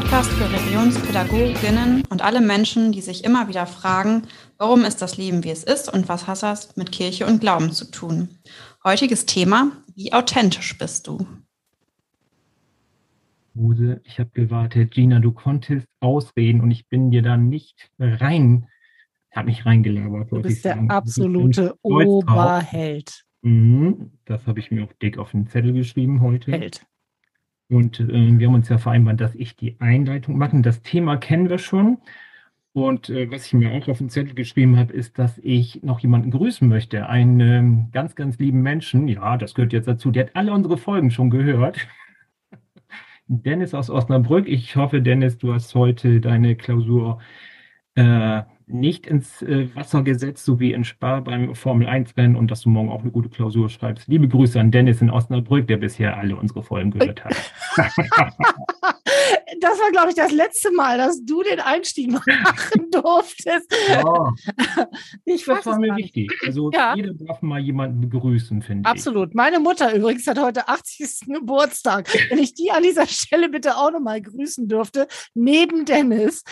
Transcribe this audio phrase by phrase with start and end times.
[0.00, 4.24] Podcast für Religionspädagoginnen und alle Menschen, die sich immer wieder fragen,
[4.58, 7.72] warum ist das Leben, wie es ist und was hat das mit Kirche und Glauben
[7.72, 8.28] zu tun.
[8.84, 11.26] Heutiges Thema, wie authentisch bist du?
[13.54, 14.90] Muse, ich habe gewartet.
[14.90, 18.68] Gina, du konntest ausreden und ich bin dir da nicht rein,
[19.34, 20.30] habe mich reingelabert.
[20.30, 23.24] Du bist der absolute Oberheld.
[23.40, 26.52] Mhm, das habe ich mir auch dick auf den Zettel geschrieben heute.
[26.52, 26.84] Held.
[27.68, 30.60] Und äh, wir haben uns ja vereinbart, dass ich die Einleitung mache.
[30.62, 31.98] Das Thema kennen wir schon.
[32.72, 35.98] Und äh, was ich mir auch auf den Zettel geschrieben habe, ist, dass ich noch
[36.00, 37.08] jemanden grüßen möchte.
[37.08, 39.08] Einen ähm, ganz, ganz lieben Menschen.
[39.08, 40.10] Ja, das gehört jetzt dazu.
[40.10, 41.78] Der hat alle unsere Folgen schon gehört.
[43.28, 44.46] Dennis aus Osnabrück.
[44.46, 47.18] Ich hoffe, Dennis, du hast heute deine Klausur
[47.96, 52.62] äh, nicht ins äh, Wasser gesetzt, so wie in Spar beim Formel 1-Rennen und dass
[52.62, 54.08] du morgen auch eine gute Klausur schreibst.
[54.08, 57.52] Liebe Grüße an Dennis in Osnabrück, der bisher alle unsere Folgen gehört hat.
[59.60, 62.26] das war, glaube ich, das letzte Mal, dass du den Einstieg machen
[62.90, 63.74] durftest.
[63.88, 64.32] Ja.
[65.24, 66.32] Ich das war mir wichtig.
[66.44, 66.94] Also ja.
[66.94, 68.86] jeder darf mal jemanden begrüßen, finde ich.
[68.86, 69.34] Absolut.
[69.34, 71.20] Meine Mutter übrigens hat heute 80.
[71.26, 72.08] Geburtstag.
[72.30, 76.44] Wenn ich die an dieser Stelle bitte auch nochmal grüßen dürfte, neben Dennis,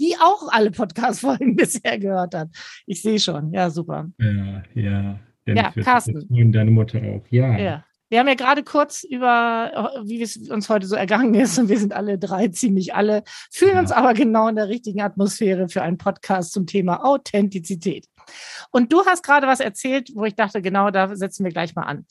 [0.00, 2.48] die auch alle Podcast-Folgen bisher gehört hat.
[2.86, 3.52] Ich sehe schon.
[3.52, 4.10] Ja, super.
[4.18, 5.20] Ja, ja.
[5.46, 6.26] Dennis ja, Carsten.
[6.30, 7.24] Und deine Mutter auch.
[7.30, 7.58] Ja.
[7.58, 7.84] ja.
[8.14, 11.80] Wir haben ja gerade kurz über, wie es uns heute so ergangen ist, und wir
[11.80, 13.80] sind alle drei ziemlich alle, fühlen ja.
[13.80, 18.06] uns aber genau in der richtigen Atmosphäre für einen Podcast zum Thema Authentizität.
[18.70, 21.82] Und du hast gerade was erzählt, wo ich dachte, genau da setzen wir gleich mal
[21.82, 22.06] an.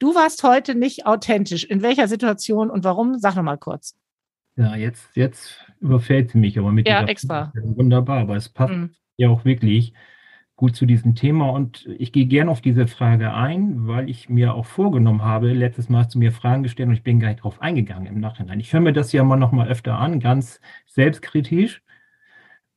[0.00, 1.62] Du warst heute nicht authentisch.
[1.62, 3.20] In welcher Situation und warum?
[3.20, 3.94] Sag noch mal kurz.
[4.56, 7.52] Ja, jetzt, jetzt überfällt sie mich aber mit ja, extra.
[7.62, 8.96] Wunderbar, aber es passt mhm.
[9.16, 9.94] ja auch wirklich
[10.56, 14.54] gut zu diesem Thema und ich gehe gerne auf diese Frage ein, weil ich mir
[14.54, 17.60] auch vorgenommen habe, letztes Mal du mir Fragen gestellt und ich bin gar nicht drauf
[17.60, 18.60] eingegangen im Nachhinein.
[18.60, 21.82] Ich höre mir das ja immer noch mal öfter an, ganz selbstkritisch.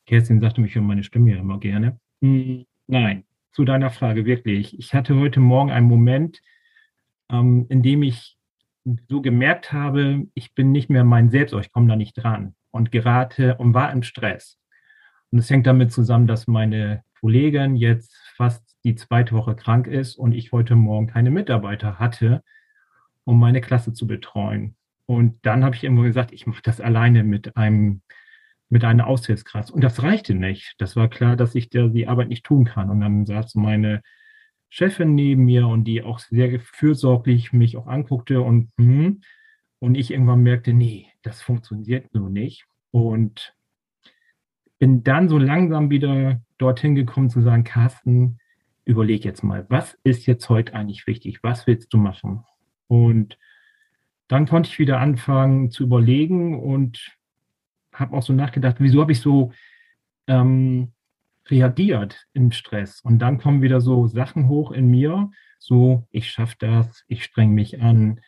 [0.08, 2.00] Kerstin sagte mich schon meine Stimme ja immer gerne.
[2.22, 4.78] Hm, nein, zu deiner Frage wirklich.
[4.80, 6.42] Ich hatte heute Morgen einen Moment,
[7.30, 8.38] ähm, in dem ich
[9.08, 12.92] so gemerkt habe, ich bin nicht mehr mein Selbst, ich komme da nicht dran und
[12.92, 14.58] gerate und war im Stress.
[15.30, 20.16] Und es hängt damit zusammen, dass meine Kollegin jetzt fast die zweite Woche krank ist
[20.16, 22.44] und ich heute Morgen keine Mitarbeiter hatte,
[23.24, 24.76] um meine Klasse zu betreuen.
[25.06, 28.02] Und dann habe ich irgendwo gesagt, ich mache das alleine mit einem
[28.70, 29.72] mit einer Aushilfskraft.
[29.72, 30.76] Und das reichte nicht.
[30.78, 32.90] Das war klar, dass ich der, die Arbeit nicht tun kann.
[32.90, 34.02] Und dann saß meine
[34.70, 39.22] Chefin neben mir und die auch sehr fürsorglich mich auch anguckte und hm,
[39.80, 42.66] und ich irgendwann merkte, nee, das funktioniert so nicht.
[42.92, 43.56] Und
[44.80, 48.40] bin dann so langsam wieder dorthin gekommen zu sagen, Carsten,
[48.86, 51.40] überleg jetzt mal, was ist jetzt heute eigentlich wichtig?
[51.44, 52.46] Was willst du machen?
[52.88, 53.38] Und
[54.28, 57.18] dann konnte ich wieder anfangen zu überlegen und
[57.94, 59.52] habe auch so nachgedacht, wieso habe ich so
[60.28, 60.94] ähm,
[61.48, 63.02] reagiert im Stress?
[63.02, 67.52] Und dann kommen wieder so Sachen hoch in mir, so ich schaffe das, ich streng
[67.52, 68.22] mich an,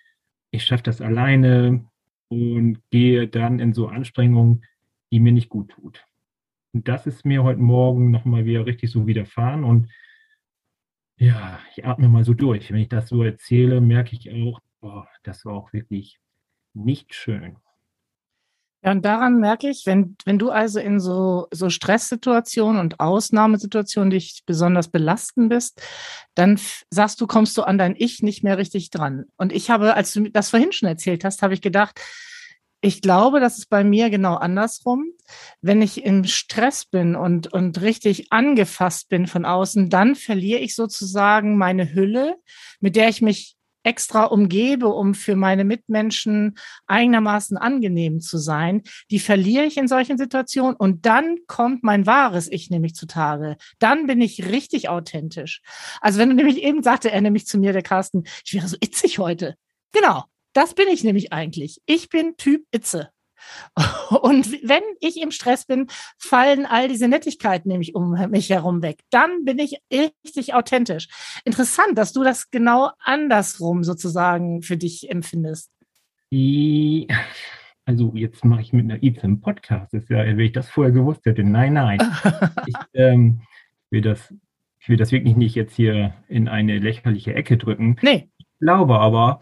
[0.52, 1.86] ich schaffe das alleine
[2.28, 4.66] und gehe dann in so Anstrengungen,
[5.12, 6.06] die mir nicht gut tut.
[6.74, 9.64] Und das ist mir heute Morgen nochmal wieder richtig so widerfahren.
[9.64, 9.90] Und
[11.18, 12.72] ja, ich atme mal so durch.
[12.72, 16.20] Wenn ich das so erzähle, merke ich auch, boah, das war auch wirklich
[16.74, 17.58] nicht schön.
[18.82, 24.10] Ja, und daran merke ich, wenn, wenn du also in so, so Stresssituationen und Ausnahmesituationen
[24.10, 25.82] dich besonders belasten bist,
[26.34, 26.58] dann
[26.90, 29.26] sagst du, kommst du an dein Ich nicht mehr richtig dran.
[29.36, 32.00] Und ich habe, als du das vorhin schon erzählt hast, habe ich gedacht,
[32.82, 35.06] ich glaube, das ist bei mir genau andersrum.
[35.62, 40.76] Wenn ich im Stress bin und, und richtig angefasst bin von außen, dann verliere ich
[40.76, 42.38] sozusagen meine Hülle,
[42.80, 49.20] mit der ich mich extra umgebe, um für meine Mitmenschen eigenermaßen angenehm zu sein, die
[49.20, 53.56] verliere ich in solchen Situationen und dann kommt mein wahres Ich nämlich zutage.
[53.80, 55.62] Dann bin ich richtig authentisch.
[56.02, 58.78] Also wenn du nämlich eben sagte, er nämlich zu mir, der Carsten, ich wäre so
[58.82, 59.56] itzig heute.
[59.94, 60.26] Genau.
[60.54, 61.82] Das bin ich nämlich eigentlich.
[61.86, 63.10] Ich bin Typ Itze.
[64.22, 65.88] Und wenn ich im Stress bin,
[66.18, 69.02] fallen all diese Nettigkeiten nämlich um mich herum weg.
[69.10, 71.08] Dann bin ich richtig authentisch.
[71.46, 75.72] Interessant, dass du das genau andersrum sozusagen für dich empfindest.
[77.86, 79.94] Also jetzt mache ich mit einer Itze einen Podcast.
[79.94, 81.44] Das ist ja, wenn ich das vorher gewusst hätte.
[81.44, 82.00] Nein, nein.
[82.68, 83.42] ich, ähm,
[83.90, 84.34] will das,
[84.80, 87.96] ich will das wirklich nicht jetzt hier in eine lächerliche Ecke drücken.
[88.02, 88.30] Nee.
[88.38, 89.42] Ich glaube aber,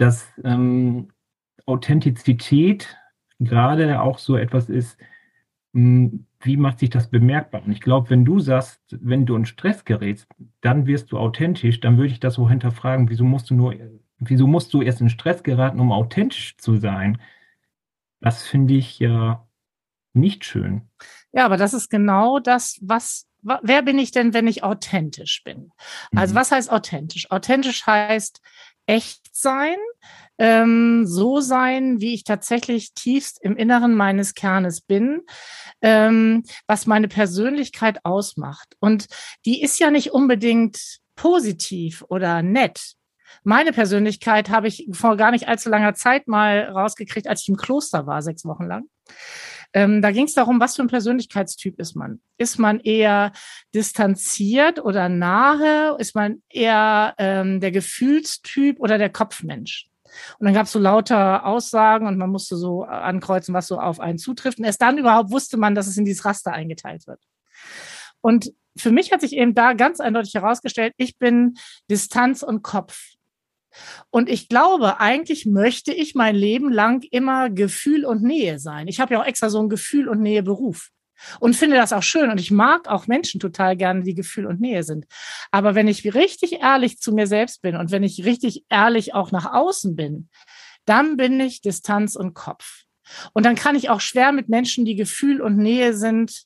[0.00, 1.08] dass ähm,
[1.66, 2.96] Authentizität
[3.38, 4.98] gerade auch so etwas ist,
[5.74, 7.62] hm, wie macht sich das bemerkbar?
[7.64, 10.26] Und ich glaube, wenn du sagst, wenn du in Stress gerätst,
[10.62, 13.74] dann wirst du authentisch, dann würde ich das so hinterfragen, wieso musst du nur,
[14.18, 17.20] wieso musst du erst in Stress geraten, um authentisch zu sein?
[18.20, 19.46] Das finde ich ja
[20.14, 20.88] nicht schön.
[21.32, 25.72] Ja, aber das ist genau das, was, wer bin ich denn, wenn ich authentisch bin?
[26.14, 26.38] Also mhm.
[26.38, 27.30] was heißt authentisch?
[27.30, 28.40] Authentisch heißt
[28.90, 29.76] echt sein,
[30.36, 35.22] ähm, so sein, wie ich tatsächlich tiefst im Inneren meines Kernes bin,
[35.80, 38.74] ähm, was meine Persönlichkeit ausmacht.
[38.80, 39.06] Und
[39.46, 42.94] die ist ja nicht unbedingt positiv oder nett.
[43.44, 47.56] Meine Persönlichkeit habe ich vor gar nicht allzu langer Zeit mal rausgekriegt, als ich im
[47.56, 48.86] Kloster war, sechs Wochen lang.
[49.72, 52.20] Ähm, da ging es darum, was für ein Persönlichkeitstyp ist man?
[52.38, 53.32] Ist man eher
[53.74, 55.96] distanziert oder nahe?
[55.98, 59.88] Ist man eher ähm, der Gefühlstyp oder der Kopfmensch?
[60.38, 64.00] Und dann gab es so lauter Aussagen und man musste so ankreuzen, was so auf
[64.00, 64.58] einen zutrifft.
[64.58, 67.20] Und erst dann überhaupt wusste man, dass es in dieses Raster eingeteilt wird.
[68.20, 71.54] Und für mich hat sich eben da ganz eindeutig herausgestellt, ich bin
[71.90, 73.14] Distanz und Kopf.
[74.10, 78.88] Und ich glaube, eigentlich möchte ich mein Leben lang immer Gefühl und Nähe sein.
[78.88, 80.90] Ich habe ja auch extra so ein Gefühl und Nähe Beruf
[81.38, 82.30] und finde das auch schön.
[82.30, 85.06] Und ich mag auch Menschen total gerne, die Gefühl und Nähe sind.
[85.50, 89.30] Aber wenn ich richtig ehrlich zu mir selbst bin und wenn ich richtig ehrlich auch
[89.30, 90.28] nach außen bin,
[90.84, 92.84] dann bin ich Distanz und Kopf.
[93.32, 96.44] Und dann kann ich auch schwer mit Menschen, die Gefühl und Nähe sind,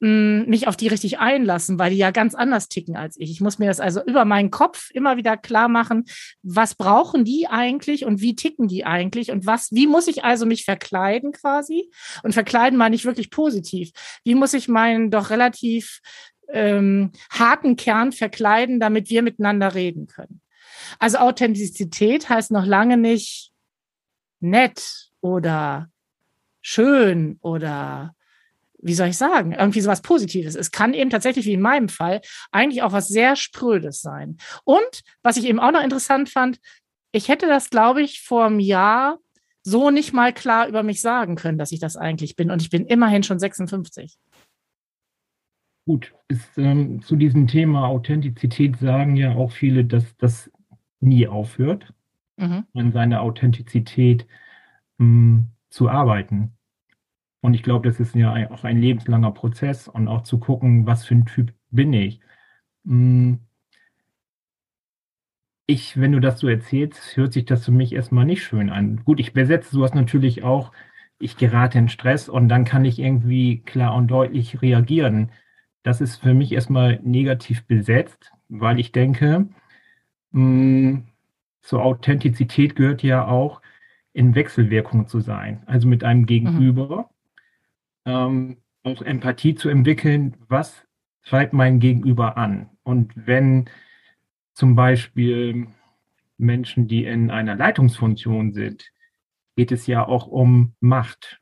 [0.00, 3.30] mich auf die richtig einlassen, weil die ja ganz anders ticken als ich.
[3.32, 6.04] Ich muss mir das also über meinen Kopf immer wieder klar machen,
[6.42, 10.46] was brauchen die eigentlich und wie ticken die eigentlich und was, wie muss ich also
[10.46, 11.90] mich verkleiden quasi?
[12.22, 13.90] Und verkleiden meine ich wirklich positiv.
[14.24, 16.00] Wie muss ich meinen doch relativ
[16.48, 20.40] ähm, harten Kern verkleiden, damit wir miteinander reden können?
[21.00, 23.50] Also Authentizität heißt noch lange nicht
[24.38, 25.90] nett oder
[26.60, 28.14] schön oder
[28.80, 30.54] wie soll ich sagen, irgendwie sowas Positives.
[30.54, 32.20] Es kann eben tatsächlich, wie in meinem Fall,
[32.52, 34.36] eigentlich auch was sehr Sprödes sein.
[34.64, 36.58] Und was ich eben auch noch interessant fand,
[37.12, 39.18] ich hätte das, glaube ich, vor einem Jahr
[39.62, 42.50] so nicht mal klar über mich sagen können, dass ich das eigentlich bin.
[42.50, 44.16] Und ich bin immerhin schon 56.
[45.86, 50.50] Gut, ist, ähm, zu diesem Thema Authentizität sagen ja auch viele, dass das
[51.00, 51.94] nie aufhört,
[52.36, 52.64] mhm.
[52.74, 54.26] an seiner Authentizität
[54.98, 56.57] mh, hm, zu arbeiten.
[57.40, 61.04] Und ich glaube, das ist ja auch ein lebenslanger Prozess und auch zu gucken, was
[61.04, 62.20] für ein Typ bin ich.
[62.84, 63.40] Hm.
[65.66, 69.04] Ich, wenn du das so erzählst, hört sich das für mich erstmal nicht schön an.
[69.04, 70.72] Gut, ich besetze sowas natürlich auch,
[71.18, 75.30] ich gerate in Stress und dann kann ich irgendwie klar und deutlich reagieren.
[75.82, 79.48] Das ist für mich erstmal negativ besetzt, weil ich denke,
[80.32, 81.08] mh, hm,
[81.60, 83.60] zur Authentizität gehört ja auch,
[84.14, 86.26] in Wechselwirkung zu sein, also mit einem mhm.
[86.26, 86.96] Gegenüber.
[86.96, 87.17] Mhm
[88.08, 90.84] ähm, auch Empathie zu entwickeln, was
[91.22, 92.70] treibt mein Gegenüber an.
[92.82, 93.68] Und wenn
[94.54, 95.68] zum Beispiel
[96.38, 98.90] Menschen, die in einer Leitungsfunktion sind,
[99.56, 101.40] geht es ja auch um Macht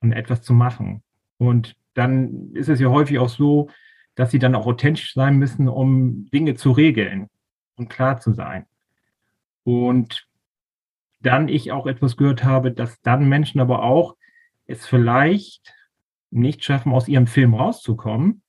[0.00, 1.02] und etwas zu machen.
[1.38, 3.70] Und dann ist es ja häufig auch so,
[4.14, 7.28] dass sie dann auch authentisch sein müssen, um Dinge zu regeln
[7.76, 8.66] und klar zu sein.
[9.62, 10.26] Und
[11.20, 14.16] dann ich auch etwas gehört habe, dass dann Menschen aber auch
[14.70, 15.74] es vielleicht
[16.30, 18.42] nicht schaffen, aus ihrem Film rauszukommen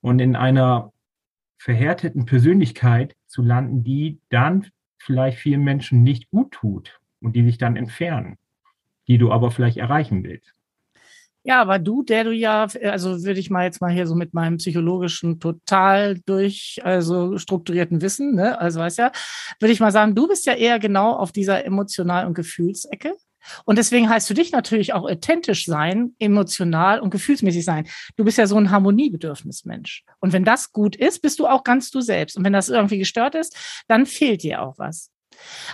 [0.00, 0.92] und in einer
[1.58, 4.66] verhärteten Persönlichkeit zu landen, die dann
[4.98, 8.36] vielleicht vielen Menschen nicht gut tut und die sich dann entfernen,
[9.06, 10.54] die du aber vielleicht erreichen willst.
[11.44, 14.34] Ja, aber du, der du ja, also würde ich mal jetzt mal hier so mit
[14.34, 19.12] meinem psychologischen total durch, also strukturierten Wissen, ne, also weißt ja,
[19.58, 23.14] würde ich mal sagen, du bist ja eher genau auf dieser emotional- und Gefühlsecke.
[23.64, 27.88] Und deswegen heißt für dich natürlich auch authentisch sein, emotional und gefühlsmäßig sein.
[28.16, 30.04] Du bist ja so ein Harmoniebedürfnismensch.
[30.20, 32.36] Und wenn das gut ist, bist du auch ganz du selbst.
[32.36, 35.10] Und wenn das irgendwie gestört ist, dann fehlt dir auch was.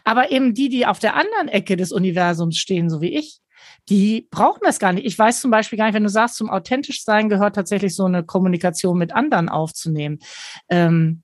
[0.04, 3.40] Aber eben die, die auf der anderen Ecke des Universums stehen, so wie ich,
[3.88, 5.06] die brauchen das gar nicht.
[5.06, 8.04] Ich weiß zum Beispiel gar nicht, wenn du sagst, zum authentisch sein gehört tatsächlich so
[8.04, 10.18] eine Kommunikation mit anderen aufzunehmen.
[10.68, 11.23] Ähm,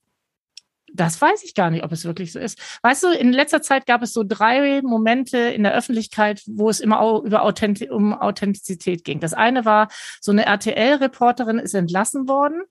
[0.93, 2.59] das weiß ich gar nicht, ob es wirklich so ist.
[2.83, 6.79] Weißt du, in letzter Zeit gab es so drei Momente in der Öffentlichkeit, wo es
[6.79, 9.19] immer über Authent um Authentizität ging.
[9.19, 9.87] Das eine war,
[10.19, 12.63] so eine RTL-Reporterin ist entlassen worden,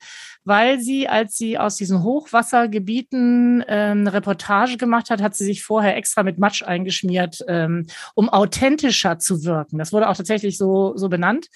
[0.45, 5.63] weil sie, als sie aus diesen Hochwassergebieten ähm, eine Reportage gemacht hat, hat sie sich
[5.63, 9.79] vorher extra mit Matsch eingeschmiert, ähm, um authentischer zu wirken.
[9.79, 11.49] Das wurde auch tatsächlich so, so benannt.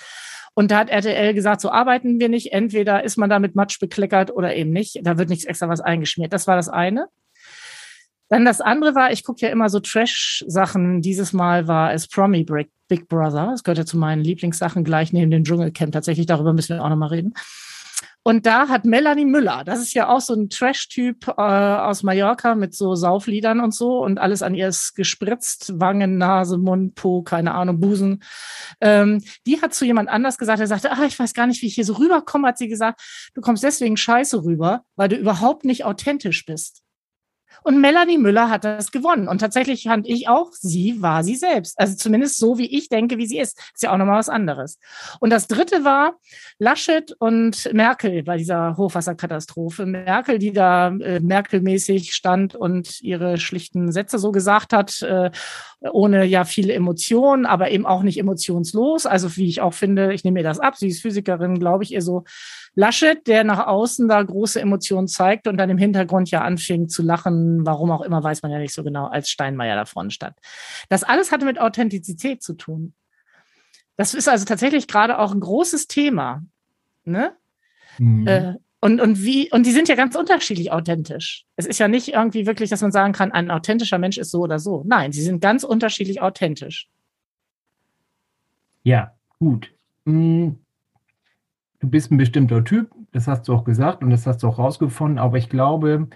[0.54, 2.52] Und da hat RTL gesagt, so arbeiten wir nicht.
[2.52, 5.00] Entweder ist man da mit Matsch bekleckert oder eben nicht.
[5.02, 6.32] Da wird nichts extra was eingeschmiert.
[6.32, 7.08] Das war das eine.
[8.28, 11.02] Dann das andere war, ich gucke ja immer so Trash-Sachen.
[11.02, 12.44] Dieses Mal war es Promi
[12.88, 13.48] Big Brother.
[13.50, 15.92] Das gehört ja zu meinen Lieblingssachen gleich neben dem Dschungelcamp.
[15.92, 17.34] Tatsächlich, darüber müssen wir auch nochmal reden.
[18.26, 22.54] Und da hat Melanie Müller, das ist ja auch so ein Trash-Typ äh, aus Mallorca
[22.54, 27.22] mit so Saufliedern und so und alles an ihr ist gespritzt, Wangen, Nase, Mund, Po,
[27.22, 28.22] keine Ahnung, Busen.
[28.80, 31.66] Ähm, die hat zu jemand anders gesagt, er sagte, ah, ich weiß gar nicht, wie
[31.66, 33.02] ich hier so rüberkomme, hat sie gesagt,
[33.34, 36.83] du kommst deswegen scheiße rüber, weil du überhaupt nicht authentisch bist.
[37.64, 39.26] Und Melanie Müller hat das gewonnen.
[39.26, 41.80] Und tatsächlich fand ich auch, sie war sie selbst.
[41.80, 43.58] Also zumindest so, wie ich denke, wie sie ist.
[43.72, 44.78] Ist ja auch nochmal was anderes.
[45.18, 46.18] Und das dritte war
[46.58, 49.86] Laschet und Merkel bei dieser Hochwasserkatastrophe.
[49.86, 55.30] Merkel, die da äh, Merkel-mäßig stand und ihre schlichten Sätze so gesagt hat, äh,
[55.90, 59.06] ohne ja viele Emotionen, aber eben auch nicht emotionslos.
[59.06, 60.76] Also wie ich auch finde, ich nehme mir das ab.
[60.76, 62.24] Sie ist Physikerin, glaube ich, ihr so
[62.74, 67.02] Laschet, der nach außen da große Emotionen zeigt und dann im Hintergrund ja anfing zu
[67.02, 70.36] lachen, warum auch immer, weiß man ja nicht so genau, als Steinmeier da vorne stand.
[70.88, 72.94] Das alles hatte mit Authentizität zu tun.
[73.96, 76.42] Das ist also tatsächlich gerade auch ein großes Thema.
[77.04, 77.32] Ne?
[77.98, 78.26] Mhm.
[78.26, 81.46] Äh, und, und wie, und die sind ja ganz unterschiedlich authentisch.
[81.56, 84.40] Es ist ja nicht irgendwie wirklich, dass man sagen kann, ein authentischer Mensch ist so
[84.40, 84.82] oder so.
[84.84, 86.88] Nein, sie sind ganz unterschiedlich authentisch.
[88.82, 89.72] Ja, gut.
[90.04, 90.58] Hm,
[91.84, 94.58] du bist ein bestimmter Typ, das hast du auch gesagt und das hast du auch
[94.58, 96.08] rausgefunden, aber ich glaube,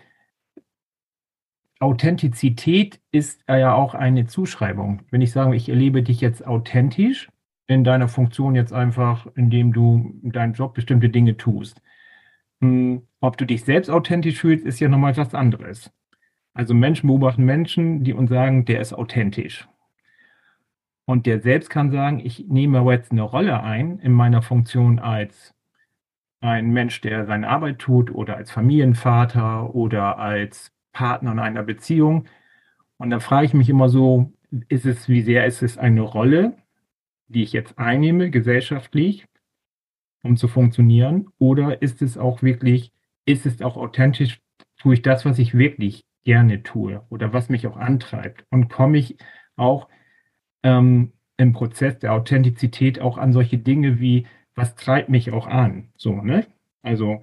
[1.78, 5.02] Authentizität ist ja auch eine Zuschreibung.
[5.10, 7.30] Wenn ich sage, ich erlebe dich jetzt authentisch
[7.66, 11.82] in deiner Funktion jetzt einfach, indem du in deinem Job bestimmte Dinge tust.
[12.60, 15.92] Hm, ob du dich selbst authentisch fühlst, ist ja nochmal was anderes.
[16.54, 19.68] Also Menschen beobachten Menschen, die uns sagen, der ist authentisch.
[21.04, 25.54] Und der selbst kann sagen, ich nehme jetzt eine Rolle ein in meiner Funktion als
[26.40, 32.26] ein Mensch, der seine Arbeit tut oder als Familienvater oder als Partner in einer Beziehung.
[32.96, 34.32] Und da frage ich mich immer so,
[34.68, 36.56] ist es, wie sehr ist es eine Rolle,
[37.28, 39.26] die ich jetzt einnehme, gesellschaftlich,
[40.22, 41.28] um zu funktionieren?
[41.38, 42.92] Oder ist es auch wirklich,
[43.24, 44.40] ist es auch authentisch,
[44.78, 48.44] tue ich das, was ich wirklich gerne tue oder was mich auch antreibt?
[48.50, 49.16] Und komme ich
[49.56, 49.88] auch
[50.62, 54.26] ähm, im Prozess der Authentizität auch an solche Dinge wie
[54.58, 55.88] was treibt mich auch an?
[55.96, 56.46] So, ne?
[56.82, 57.22] Also,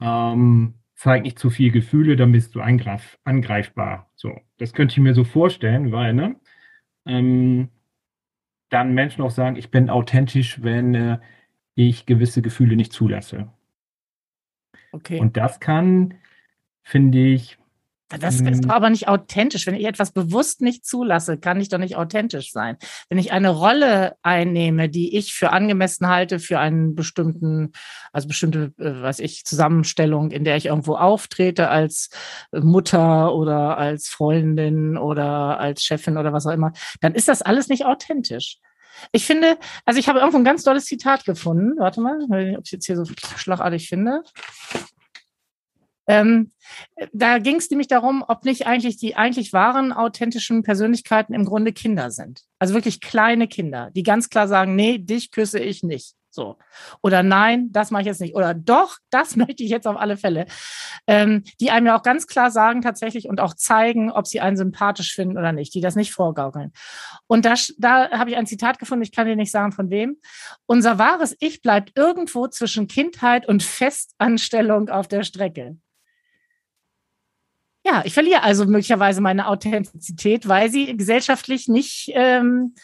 [0.00, 4.10] ähm, zeig nicht zu viel Gefühle, dann bist du angreif, angreifbar.
[4.14, 6.36] So, das könnte ich mir so vorstellen, weil, ne?
[7.06, 7.68] Ähm,
[8.70, 11.18] dann Menschen auch sagen, ich bin authentisch, wenn äh,
[11.74, 13.52] ich gewisse Gefühle nicht zulasse.
[14.92, 15.18] Okay.
[15.18, 16.14] Und das kann,
[16.82, 17.58] finde ich,
[18.08, 18.62] das ist mhm.
[18.62, 19.66] doch aber nicht authentisch.
[19.66, 22.76] Wenn ich etwas bewusst nicht zulasse, kann ich doch nicht authentisch sein.
[23.08, 27.72] Wenn ich eine Rolle einnehme, die ich für angemessen halte, für einen bestimmten,
[28.12, 32.10] also bestimmte, äh, weiß ich, Zusammenstellung, in der ich irgendwo auftrete als
[32.52, 37.68] Mutter oder als Freundin oder als Chefin oder was auch immer, dann ist das alles
[37.68, 38.58] nicht authentisch.
[39.12, 41.78] Ich finde, also ich habe irgendwo ein ganz tolles Zitat gefunden.
[41.78, 43.04] Warte mal, ob ich es jetzt hier so
[43.36, 44.22] schlagartig finde.
[46.06, 46.52] Ähm,
[47.12, 51.72] da ging es nämlich darum, ob nicht eigentlich die eigentlich wahren authentischen Persönlichkeiten im Grunde
[51.72, 52.42] Kinder sind.
[52.58, 56.14] Also wirklich kleine Kinder, die ganz klar sagen, nee, dich küsse ich nicht.
[56.34, 56.58] So.
[57.00, 58.34] Oder nein, das mache ich jetzt nicht.
[58.34, 60.46] Oder doch, das möchte ich jetzt auf alle Fälle.
[61.06, 64.56] Ähm, die einem ja auch ganz klar sagen tatsächlich und auch zeigen, ob sie einen
[64.56, 66.72] sympathisch finden oder nicht, die das nicht vorgaukeln.
[67.28, 70.16] Und da, da habe ich ein Zitat gefunden, ich kann dir nicht sagen von wem.
[70.66, 75.76] Unser wahres Ich bleibt irgendwo zwischen Kindheit und Festanstellung auf der Strecke.
[77.84, 82.74] Ja, ich verliere also möglicherweise meine Authentizität, weil sie gesellschaftlich nicht, ähm,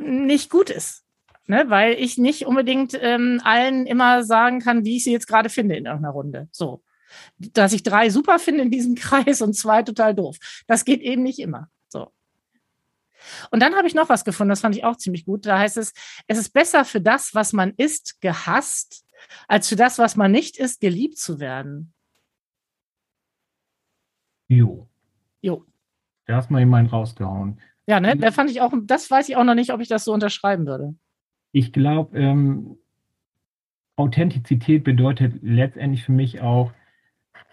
[0.00, 1.04] nicht gut ist.
[1.46, 1.66] Ne?
[1.68, 5.76] Weil ich nicht unbedingt ähm, allen immer sagen kann, wie ich sie jetzt gerade finde
[5.76, 6.48] in irgendeiner Runde.
[6.50, 6.82] So.
[7.38, 10.36] Dass ich drei super finde in diesem Kreis und zwei total doof.
[10.66, 11.68] Das geht eben nicht immer.
[11.88, 12.10] So.
[13.52, 15.46] Und dann habe ich noch was gefunden, das fand ich auch ziemlich gut.
[15.46, 15.92] Da heißt es,
[16.26, 19.04] es ist besser für das, was man ist, gehasst,
[19.46, 21.92] als für das, was man nicht ist, geliebt zu werden.
[24.48, 24.88] Jo.
[25.40, 25.64] Jo.
[26.26, 27.60] Da hast mal jemanden rausgehauen.
[27.86, 30.04] Ja, ne, da fand ich auch, das weiß ich auch noch nicht, ob ich das
[30.04, 30.94] so unterschreiben würde.
[31.52, 32.76] Ich glaube, ähm,
[33.96, 36.72] Authentizität bedeutet letztendlich für mich auch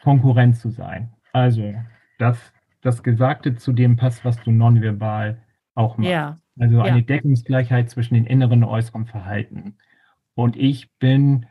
[0.01, 1.13] Konkurrenz zu sein.
[1.31, 1.73] Also,
[2.17, 2.37] dass
[2.81, 5.41] das Gesagte zu dem passt, was du nonverbal
[5.75, 6.11] auch machst.
[6.11, 6.39] Ja.
[6.59, 7.03] Also eine ja.
[7.03, 9.77] Deckungsgleichheit zwischen den inneren und äußeren Verhalten.
[10.35, 11.47] Und ich bin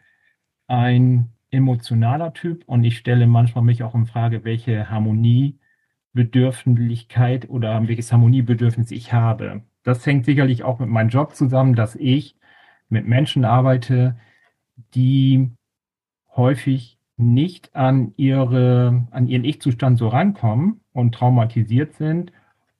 [0.66, 8.10] ein emotionaler Typ und ich stelle manchmal mich auch in Frage, welche Harmoniebedürftigkeit oder welches
[8.10, 9.62] Harmoniebedürfnis ich habe.
[9.84, 12.36] Das hängt sicherlich auch mit meinem Job zusammen, dass ich
[12.88, 14.16] mit Menschen arbeite,
[14.94, 15.50] die
[16.34, 22.32] häufig nicht an ihre, an ihren Ich-Zustand so rankommen und traumatisiert sind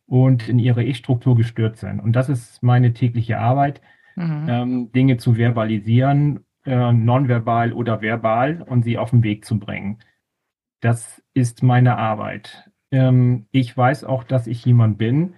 [0.06, 2.00] und in ihre Ich-Struktur gestört sind.
[2.00, 3.82] Und das ist meine tägliche Arbeit,
[4.16, 4.46] mhm.
[4.48, 9.98] ähm, Dinge zu verbalisieren äh, nonverbal oder verbal und sie auf den Weg zu bringen.
[10.80, 12.70] Das ist meine Arbeit.
[12.90, 15.34] Ähm, ich weiß auch, dass ich jemand bin,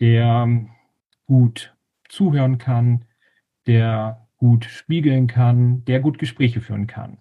[0.00, 0.48] der
[1.26, 1.76] gut
[2.08, 3.04] zuhören kann,
[3.66, 7.18] der gut spiegeln kann, der gut Gespräche führen kann.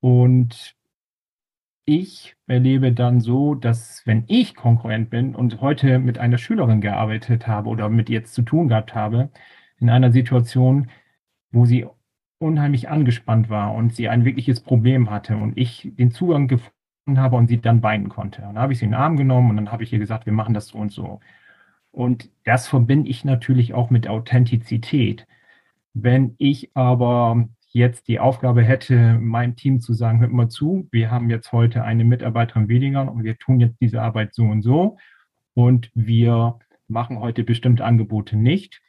[0.00, 0.74] Und
[1.84, 7.46] ich erlebe dann so, dass wenn ich Konkurrent bin und heute mit einer Schülerin gearbeitet
[7.46, 9.30] habe oder mit ihr zu tun gehabt habe,
[9.78, 10.90] in einer Situation,
[11.50, 11.86] wo sie
[12.40, 17.36] unheimlich angespannt war und sie ein wirkliches Problem hatte und ich den Zugang gefunden habe
[17.36, 18.42] und sie dann weinen konnte.
[18.42, 20.26] Und dann habe ich sie in den Arm genommen und dann habe ich ihr gesagt,
[20.26, 21.20] wir machen das so und so.
[21.92, 25.26] Und das verbinde ich natürlich auch mit Authentizität.
[25.92, 31.10] Wenn ich aber jetzt die Aufgabe hätte, meinem Team zu sagen, hört mal zu, wir
[31.10, 34.96] haben jetzt heute eine Mitarbeiterin weniger und wir tun jetzt diese Arbeit so und so
[35.54, 38.80] und wir machen heute bestimmte Angebote nicht,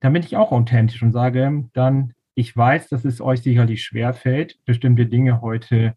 [0.00, 4.64] dann bin ich auch authentisch und sage dann, ich weiß, dass es euch sicherlich schwerfällt,
[4.64, 5.96] bestimmte Dinge heute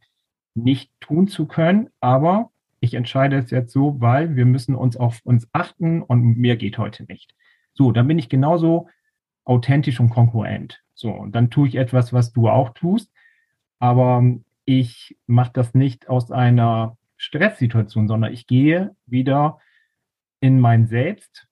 [0.56, 5.20] nicht tun zu können, aber ich entscheide es jetzt so, weil wir müssen uns auf
[5.24, 7.36] uns achten und mehr geht heute nicht.
[7.74, 8.90] So, dann bin ich genauso
[9.46, 10.82] authentisch und konkurrent.
[10.96, 13.12] So, und dann tue ich etwas, was du auch tust,
[13.78, 14.24] aber
[14.66, 19.60] ich mache das nicht aus einer Stresssituation, sondern ich gehe wieder
[20.40, 21.48] in mein Selbst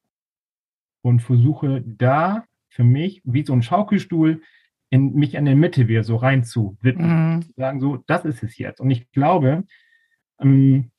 [1.04, 4.42] und versuche da für mich, wie so ein Schaukelstuhl,
[4.90, 7.36] in mich in der Mitte wieder so rein zu widmen.
[7.36, 7.46] Mhm.
[7.56, 8.82] Sagen so, das ist es jetzt.
[8.82, 9.64] Und ich glaube,
[10.40, 10.92] ähm,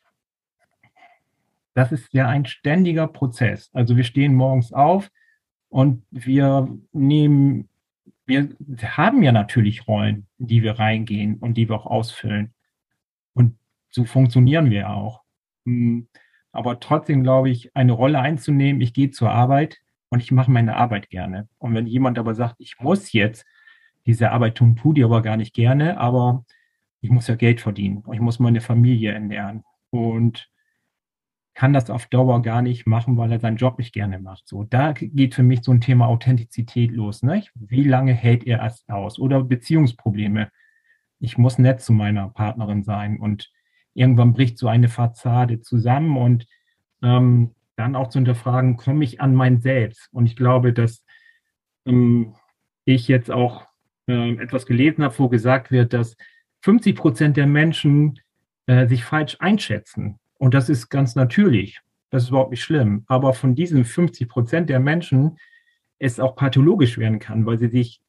[1.75, 3.70] das ist ja ein ständiger Prozess.
[3.73, 5.11] Also wir stehen morgens auf
[5.68, 7.68] und wir nehmen,
[8.26, 8.48] wir
[8.83, 12.53] haben ja natürlich Rollen, in die wir reingehen und die wir auch ausfüllen.
[13.35, 13.57] Und
[13.90, 15.22] so funktionieren wir auch.
[15.64, 16.09] Hm,
[16.53, 19.79] aber trotzdem glaube ich, eine Rolle einzunehmen, ich gehe zur Arbeit
[20.11, 21.48] und ich mache meine Arbeit gerne.
[21.59, 23.46] Und wenn jemand aber sagt, ich muss jetzt
[24.11, 26.44] diese Arbeit tun, tue die aber gar nicht gerne, aber
[27.01, 29.64] ich muss ja Geld verdienen ich muss meine Familie ernähren.
[29.90, 30.51] Und
[31.55, 34.46] kann das auf Dauer gar nicht machen, weil er seinen Job nicht gerne macht.
[34.49, 37.23] So, da geht für mich so ein Thema Authentizität los.
[37.23, 37.51] Nicht?
[37.55, 39.18] Wie lange hält er es aus?
[39.18, 40.51] Oder Beziehungsprobleme.
[41.18, 43.51] Ich muss nett zu meiner Partnerin sein und
[43.92, 46.46] irgendwann bricht so eine Fassade zusammen und
[47.03, 50.09] ähm, dann auch zu hinterfragen, komme ich an mein Selbst?
[50.12, 51.05] Und ich glaube, dass
[51.85, 52.37] ähm,
[52.85, 53.66] ich jetzt auch
[54.11, 56.16] äh, etwas gelesen habe, wo gesagt wird, dass
[56.62, 58.20] 50 Prozent der Menschen
[58.66, 60.18] äh, sich falsch einschätzen.
[60.38, 61.81] Und das ist ganz natürlich.
[62.11, 63.05] Das ist überhaupt nicht schlimm.
[63.07, 65.38] Aber von diesen 50 Prozent der Menschen
[65.99, 68.01] es auch pathologisch werden kann, weil sie sich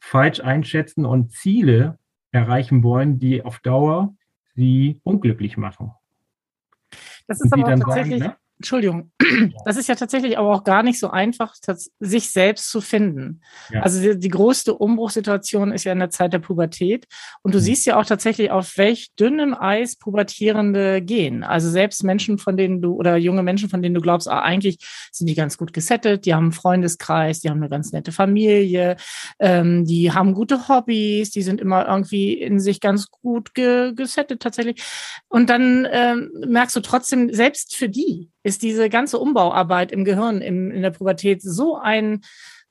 [0.00, 1.98] falsch einschätzen und Ziele
[2.32, 4.14] erreichen wollen, die auf Dauer
[4.54, 5.92] sie unglücklich machen.
[7.26, 8.36] Das ist aber tatsächlich, sagen, ne?
[8.58, 9.10] Entschuldigung,
[9.64, 11.54] das ist ja tatsächlich aber auch gar nicht so einfach,
[11.98, 13.40] sich selbst zu finden.
[13.70, 13.82] Ja.
[13.82, 17.06] Also die, die, größte Umbruchssituation ist ja in der Zeit der Pubertät.
[17.42, 17.62] Und du mhm.
[17.62, 21.42] siehst ja auch tatsächlich, auf welch dünnem Eis Pubertierende gehen.
[21.42, 24.78] Also selbst Menschen, von denen du, oder junge Menschen, von denen du glaubst, ah, eigentlich
[25.10, 28.96] sind die ganz gut gesettet, die haben einen Freundeskreis, die haben eine ganz nette Familie,
[29.40, 34.40] ähm, die haben gute Hobbys, die sind immer irgendwie in sich ganz gut ge gesettet
[34.40, 34.82] tatsächlich.
[35.28, 40.40] Und dann ähm, merkst du trotzdem, selbst für die ist diese ganze Umbauarbeit im Gehirn
[40.40, 42.20] im, in der Pubertät so ein,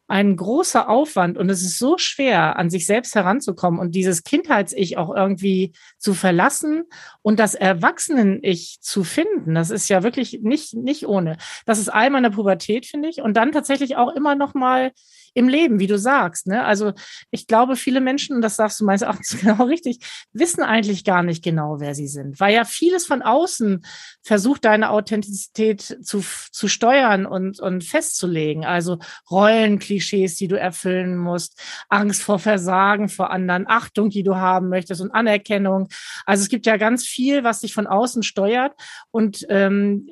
[0.07, 4.97] ein großer Aufwand und es ist so schwer, an sich selbst heranzukommen und dieses Kindheits-Ich
[4.97, 6.83] auch irgendwie zu verlassen
[7.21, 9.55] und das Erwachsenen-Ich zu finden.
[9.55, 11.37] Das ist ja wirklich nicht, nicht ohne.
[11.65, 14.91] Das ist einmal in der Pubertät, finde ich, und dann tatsächlich auch immer noch mal
[15.33, 16.47] im Leben, wie du sagst.
[16.47, 16.63] Ne?
[16.63, 16.93] Also
[17.31, 19.99] ich glaube, viele Menschen, und das sagst du meines Erachtens genau richtig,
[20.31, 23.85] wissen eigentlich gar nicht genau, wer sie sind, weil ja vieles von außen
[24.21, 28.65] versucht, deine Authentizität zu, zu steuern und, und festzulegen.
[28.65, 34.69] Also Rollenklischees, die du erfüllen musst, Angst vor Versagen vor anderen, Achtung, die du haben
[34.69, 35.89] möchtest und Anerkennung.
[36.25, 38.73] Also es gibt ja ganz viel, was dich von außen steuert
[39.11, 40.09] und ähm,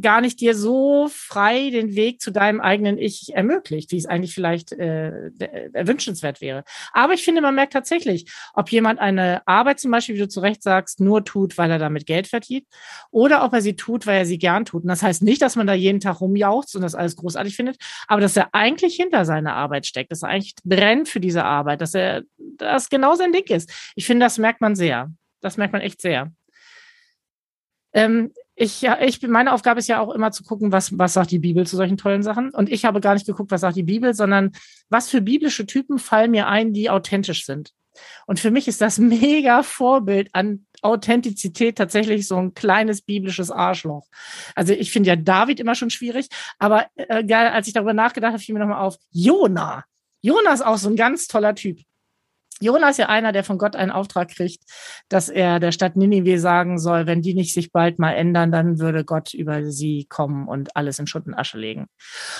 [0.00, 4.34] gar nicht dir so frei den Weg zu deinem eigenen Ich ermöglicht, wie es eigentlich
[4.34, 5.30] vielleicht äh,
[5.72, 6.64] erwünschenswert wäre.
[6.92, 10.40] Aber ich finde, man merkt tatsächlich, ob jemand eine Arbeit zum Beispiel, wie du zu
[10.40, 12.66] Recht sagst, nur tut, weil er damit Geld verdient
[13.10, 14.82] oder ob er sie tut, weil er sie gern tut.
[14.82, 17.76] Und das heißt nicht, dass man da jeden Tag rumjaucht und das alles großartig findet,
[18.06, 21.80] aber dass er eigentlich hinter seiner Arbeit steckt, dass er eigentlich brennt für diese Arbeit,
[21.80, 22.22] dass er
[22.58, 23.72] das genau sein Ding ist.
[23.94, 25.10] Ich finde, das merkt man sehr.
[25.40, 26.32] Das merkt man echt sehr.
[27.92, 31.30] Ähm, ich, ja, ich, meine Aufgabe ist ja auch immer zu gucken, was, was sagt
[31.30, 32.50] die Bibel zu solchen tollen Sachen.
[32.50, 34.52] Und ich habe gar nicht geguckt, was sagt die Bibel, sondern
[34.90, 37.72] was für biblische Typen fallen mir ein, die authentisch sind.
[38.26, 44.06] Und für mich ist das mega Vorbild an Authentizität tatsächlich so ein kleines biblisches Arschloch.
[44.54, 48.42] Also ich finde ja David immer schon schwierig, aber äh, als ich darüber nachgedacht habe,
[48.42, 49.84] fiel mir nochmal auf, Jona.
[50.22, 51.80] Jona ist auch so ein ganz toller Typ.
[52.62, 54.62] Jona ist ja einer, der von Gott einen Auftrag kriegt,
[55.08, 58.78] dass er der Stadt Ninive sagen soll, wenn die nicht sich bald mal ändern, dann
[58.78, 61.86] würde Gott über sie kommen und alles in Schutt und Asche legen.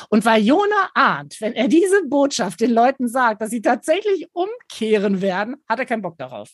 [0.08, 5.20] Und weil Jona ahnt, wenn er diese Botschaft den Leuten sagt, dass sie tatsächlich umkehren
[5.20, 6.50] werden, hat er keinen Bock darauf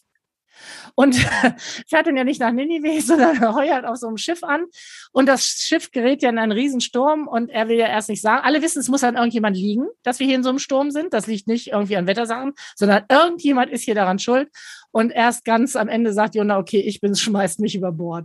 [0.94, 1.14] und
[1.88, 4.66] fährt dann ja nicht nach Ninive, sondern heuert auf so einem Schiff an.
[5.12, 8.44] Und das Schiff gerät ja in einen Riesensturm und er will ja erst nicht sagen,
[8.44, 11.12] alle wissen, es muss an irgendjemand liegen, dass wir hier in so einem Sturm sind.
[11.14, 14.48] Das liegt nicht irgendwie an Wettersachen, sondern irgendjemand ist hier daran schuld.
[14.90, 18.24] Und erst ganz am Ende sagt Jona, okay, ich bin's, schmeißt mich über Bord.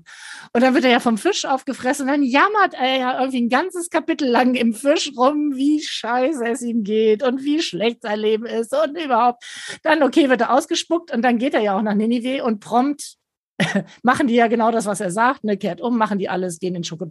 [0.54, 3.50] Und dann wird er ja vom Fisch aufgefressen und dann jammert er ja irgendwie ein
[3.50, 8.20] ganzes Kapitel lang im Fisch rum, wie scheiße es ihm geht und wie schlecht sein
[8.20, 9.44] Leben ist und überhaupt.
[9.84, 13.18] Dann, okay, wird er ausgespuckt und dann geht er ja auch nach Ninive und prompt
[14.04, 16.76] machen die ja genau das, was er sagt, ne, kehrt um, machen die alles, gehen
[16.76, 17.02] in Schutt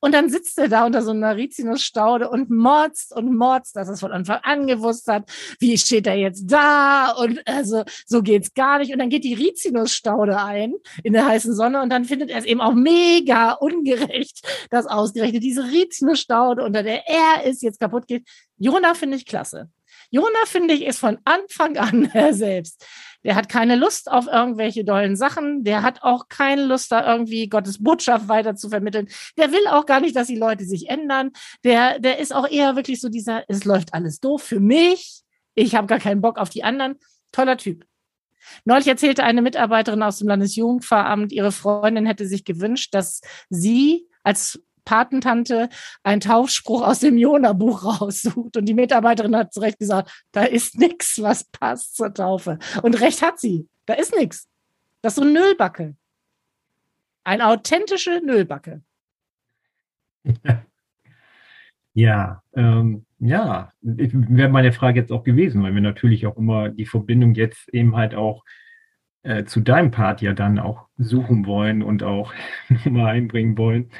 [0.00, 3.94] und dann sitzt er da unter so einer Rizinusstaude und morzt und morzt, dass er
[3.94, 5.30] es von Anfang an gewusst hat.
[5.58, 7.12] Wie steht er jetzt da?
[7.12, 8.92] Und also, so geht's gar nicht.
[8.92, 12.44] Und dann geht die Rizinusstaude ein in der heißen Sonne und dann findet er es
[12.44, 18.28] eben auch mega ungerecht, dass ausgerechnet diese Rizinusstaude, unter der er ist, jetzt kaputt geht.
[18.58, 19.68] Jona finde ich klasse.
[20.10, 22.86] Jona, finde ich, ist von Anfang an er selbst.
[23.24, 25.64] Der hat keine Lust auf irgendwelche dollen Sachen.
[25.64, 29.08] Der hat auch keine Lust, da irgendwie Gottes Botschaft weiter zu vermitteln.
[29.36, 31.30] Der will auch gar nicht, dass die Leute sich ändern.
[31.64, 35.22] Der, der ist auch eher wirklich so dieser, es läuft alles doof für mich.
[35.54, 36.96] Ich habe gar keinen Bock auf die anderen.
[37.30, 37.84] Toller Typ.
[38.64, 44.60] Neulich erzählte eine Mitarbeiterin aus dem Landesjugendpfarramt, ihre Freundin hätte sich gewünscht, dass sie als
[44.84, 45.68] Patentante
[46.02, 48.56] einen Taufspruch aus dem Jona-Buch raussucht.
[48.56, 52.58] Und die Mitarbeiterin hat zu Recht gesagt, da ist nichts, was passt zur Taufe.
[52.82, 53.68] Und recht hat sie.
[53.86, 54.48] Da ist nichts.
[55.00, 55.96] Das ist so ein Nüllbacke.
[57.24, 58.82] Eine authentische Nüllbacke.
[61.94, 66.86] Ja, ähm, ja, wäre meine Frage jetzt auch gewesen, weil wir natürlich auch immer die
[66.86, 68.44] Verbindung jetzt eben halt auch
[69.22, 72.32] äh, zu deinem Part ja dann auch suchen wollen und auch
[72.68, 73.90] nochmal einbringen wollen.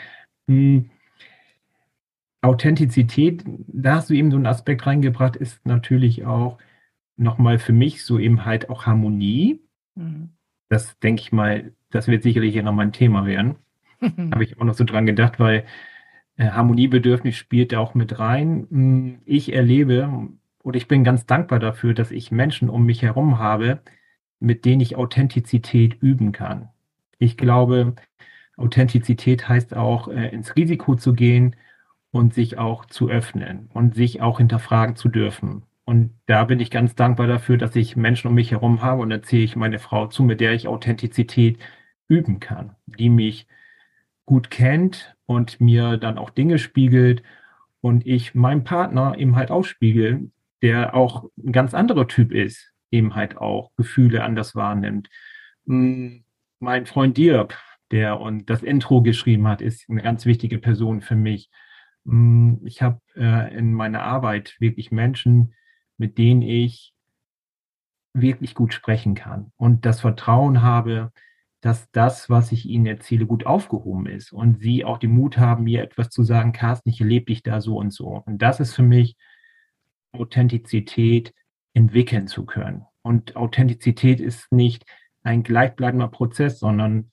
[0.48, 0.90] Hm.
[2.42, 6.58] Authentizität, da hast du eben so einen Aspekt reingebracht, ist natürlich auch
[7.16, 9.60] nochmal für mich so eben halt auch Harmonie.
[9.94, 10.30] Mhm.
[10.68, 13.56] Das denke ich mal, das wird sicherlich hier nochmal ein Thema werden.
[14.02, 15.64] Habe ich auch noch so dran gedacht, weil
[16.36, 18.66] äh, Harmoniebedürfnis spielt da auch mit rein.
[18.70, 20.28] Hm, ich erlebe
[20.64, 23.80] oder ich bin ganz dankbar dafür, dass ich Menschen um mich herum habe,
[24.40, 26.70] mit denen ich Authentizität üben kann.
[27.18, 27.94] Ich glaube,
[28.56, 31.56] Authentizität heißt auch, äh, ins Risiko zu gehen
[32.10, 35.62] und sich auch zu öffnen und sich auch hinterfragen zu dürfen.
[35.84, 39.10] Und da bin ich ganz dankbar dafür, dass ich Menschen um mich herum habe und
[39.10, 41.58] erzähle ich meine Frau zu, mit der ich Authentizität
[42.08, 43.46] üben kann, die mich
[44.26, 47.22] gut kennt und mir dann auch Dinge spiegelt
[47.80, 50.30] und ich meinem Partner eben halt ausspiegel,
[50.62, 55.08] der auch ein ganz anderer Typ ist, eben halt auch Gefühle anders wahrnimmt.
[55.66, 56.24] Hm,
[56.60, 57.58] mein Freund Dirk,
[57.92, 61.50] der und das Intro geschrieben hat, ist eine ganz wichtige Person für mich.
[62.04, 65.54] Mm, ich habe äh, in meiner Arbeit wirklich Menschen,
[65.98, 66.94] mit denen ich
[68.14, 71.12] wirklich gut sprechen kann und das Vertrauen habe,
[71.62, 75.64] dass das, was ich ihnen erzähle, gut aufgehoben ist und sie auch den Mut haben,
[75.64, 78.22] mir etwas zu sagen, Carsten, ich erlebe dich da so und so.
[78.26, 79.16] Und das ist für mich
[80.10, 81.32] Authentizität
[81.72, 82.84] entwickeln zu können.
[83.02, 84.84] Und Authentizität ist nicht
[85.22, 87.12] ein gleichbleibender Prozess, sondern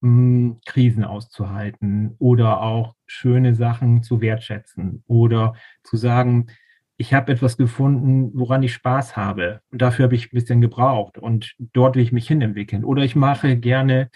[0.00, 6.46] Krisen auszuhalten oder auch schöne Sachen zu wertschätzen oder zu sagen,
[6.96, 11.18] ich habe etwas gefunden, woran ich Spaß habe und dafür habe ich ein bisschen gebraucht
[11.18, 12.84] und dort will ich mich hinentwickeln.
[12.84, 14.10] Oder ich mache gerne,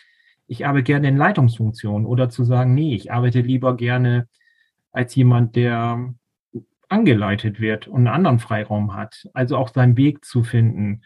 [0.47, 4.29] ich arbeite gerne in Leitungsfunktionen oder zu sagen, nee, ich arbeite lieber gerne
[4.93, 6.13] als jemand, der
[6.89, 9.29] angeleitet wird und einen anderen Freiraum hat.
[9.33, 11.03] Also auch seinen Weg zu finden.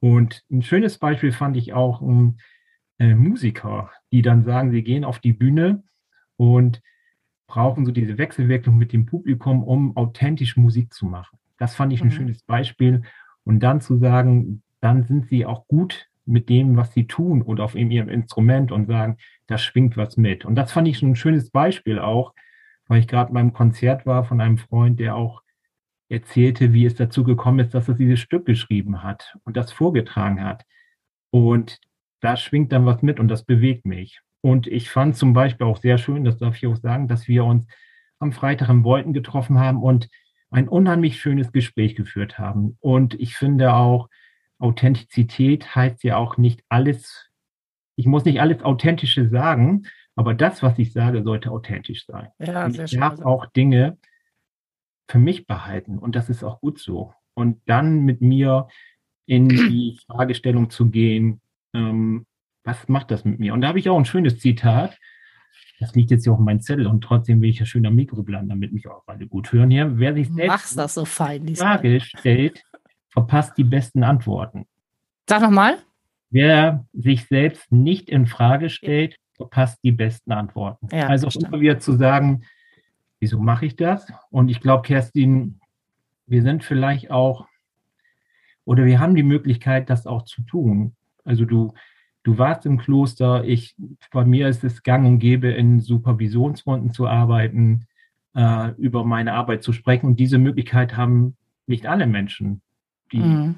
[0.00, 2.00] Und ein schönes Beispiel fand ich auch,
[2.98, 5.82] äh, Musiker, die dann sagen, sie gehen auf die Bühne
[6.36, 6.82] und
[7.46, 11.38] brauchen so diese Wechselwirkung mit dem Publikum, um authentisch Musik zu machen.
[11.58, 12.12] Das fand ich ein mhm.
[12.12, 13.02] schönes Beispiel.
[13.44, 17.60] Und dann zu sagen, dann sind sie auch gut mit dem, was sie tun und
[17.60, 20.44] auf ihrem Instrument und sagen, da schwingt was mit.
[20.44, 22.34] Und das fand ich schon ein schönes Beispiel auch,
[22.88, 25.42] weil ich gerade beim Konzert war von einem Freund, der auch
[26.08, 30.42] erzählte, wie es dazu gekommen ist, dass er dieses Stück geschrieben hat und das vorgetragen
[30.42, 30.64] hat.
[31.30, 31.80] Und
[32.26, 34.20] da schwingt dann was mit und das bewegt mich.
[34.40, 37.44] Und ich fand zum Beispiel auch sehr schön, das darf ich auch sagen, dass wir
[37.44, 37.66] uns
[38.18, 40.08] am Freitag in Beuten getroffen haben und
[40.50, 42.76] ein unheimlich schönes Gespräch geführt haben.
[42.80, 44.08] Und ich finde auch,
[44.58, 47.30] Authentizität heißt ja auch nicht alles,
[47.94, 49.86] ich muss nicht alles Authentische sagen,
[50.16, 52.30] aber das, was ich sage, sollte authentisch sein.
[52.40, 53.98] Ja, ich darf auch Dinge
[55.08, 57.14] für mich behalten und das ist auch gut so.
[57.34, 58.66] Und dann mit mir
[59.26, 61.40] in die Fragestellung zu gehen,
[61.76, 62.26] ähm,
[62.64, 63.54] was macht das mit mir?
[63.54, 64.98] Und da habe ich auch ein schönes Zitat.
[65.78, 68.22] Das liegt jetzt hier auf meinem Zettel und trotzdem will ich ja schön am Mikro
[68.22, 69.98] bleiben, damit mich auch alle gut hören hier.
[69.98, 72.64] Wer sich selbst das so fein, die Frage stellt,
[73.10, 74.66] verpasst die besten Antworten.
[75.28, 75.78] Sag nochmal.
[76.30, 80.88] Wer sich selbst nicht in Frage stellt, verpasst die besten Antworten.
[80.90, 82.44] Ja, also immer wieder zu sagen,
[83.20, 84.06] wieso mache ich das?
[84.30, 85.60] Und ich glaube, Kerstin,
[86.26, 87.46] wir sind vielleicht auch,
[88.64, 90.96] oder wir haben die Möglichkeit, das auch zu tun.
[91.26, 91.74] Also du,
[92.22, 93.76] du warst im Kloster, ich,
[94.12, 97.86] bei mir ist es gang und gäbe, in Supervisionsrunden zu arbeiten,
[98.34, 100.06] äh, über meine Arbeit zu sprechen.
[100.06, 101.36] Und diese Möglichkeit haben
[101.66, 102.62] nicht alle Menschen,
[103.12, 103.54] die mhm.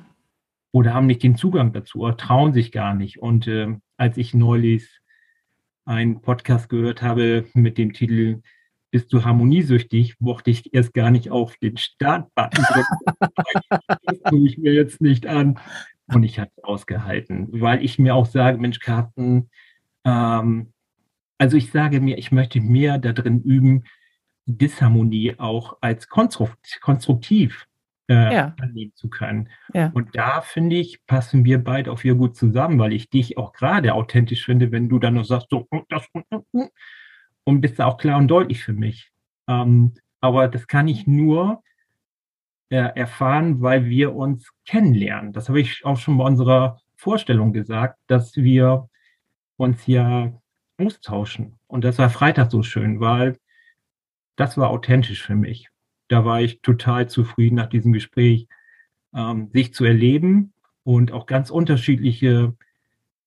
[0.73, 3.21] oder haben nicht den Zugang dazu oder trauen sich gar nicht.
[3.21, 4.89] Und äh, als ich neulich
[5.85, 8.43] einen Podcast gehört habe mit dem Titel
[8.91, 12.99] Bist du harmoniesüchtig, mochte ich erst gar nicht auf den Startbutton drücken.
[14.05, 15.59] das tue ich mir jetzt nicht an.
[16.15, 19.51] Und ich habe es ausgehalten, weil ich mir auch sage, Mensch, Carsten,
[20.05, 20.73] ähm,
[21.39, 23.85] also ich sage mir, ich möchte mehr da drin üben,
[24.47, 27.67] Disharmonie auch als konstruktiv
[28.09, 28.55] äh, ja.
[28.61, 29.51] annehmen zu können.
[29.75, 29.91] Ja.
[29.95, 33.53] Und da finde ich, passen wir beide auch wieder gut zusammen, weil ich dich auch
[33.53, 36.69] gerade authentisch finde, wenn du dann noch sagst, so, hm, das hm, hm,
[37.45, 39.11] und bist da auch klar und deutlich für mich.
[39.47, 41.63] Ähm, aber das kann ich nur
[42.71, 45.33] äh, erfahren, weil wir uns kennenlernen.
[45.33, 48.89] Das habe ich auch schon bei unserer Vorstellung gesagt, dass wir
[49.57, 50.33] uns ja
[50.79, 51.59] austauschen.
[51.67, 53.39] Und das war Freitag so schön, weil
[54.37, 55.69] das war authentisch für mich
[56.09, 58.49] da war ich total zufrieden nach diesem Gespräch,
[59.15, 60.53] ähm, sich zu erleben
[60.83, 62.57] und auch ganz unterschiedliche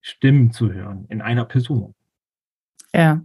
[0.02, 1.94] Stimmen zu hören in einer Person.
[2.94, 3.22] Ja.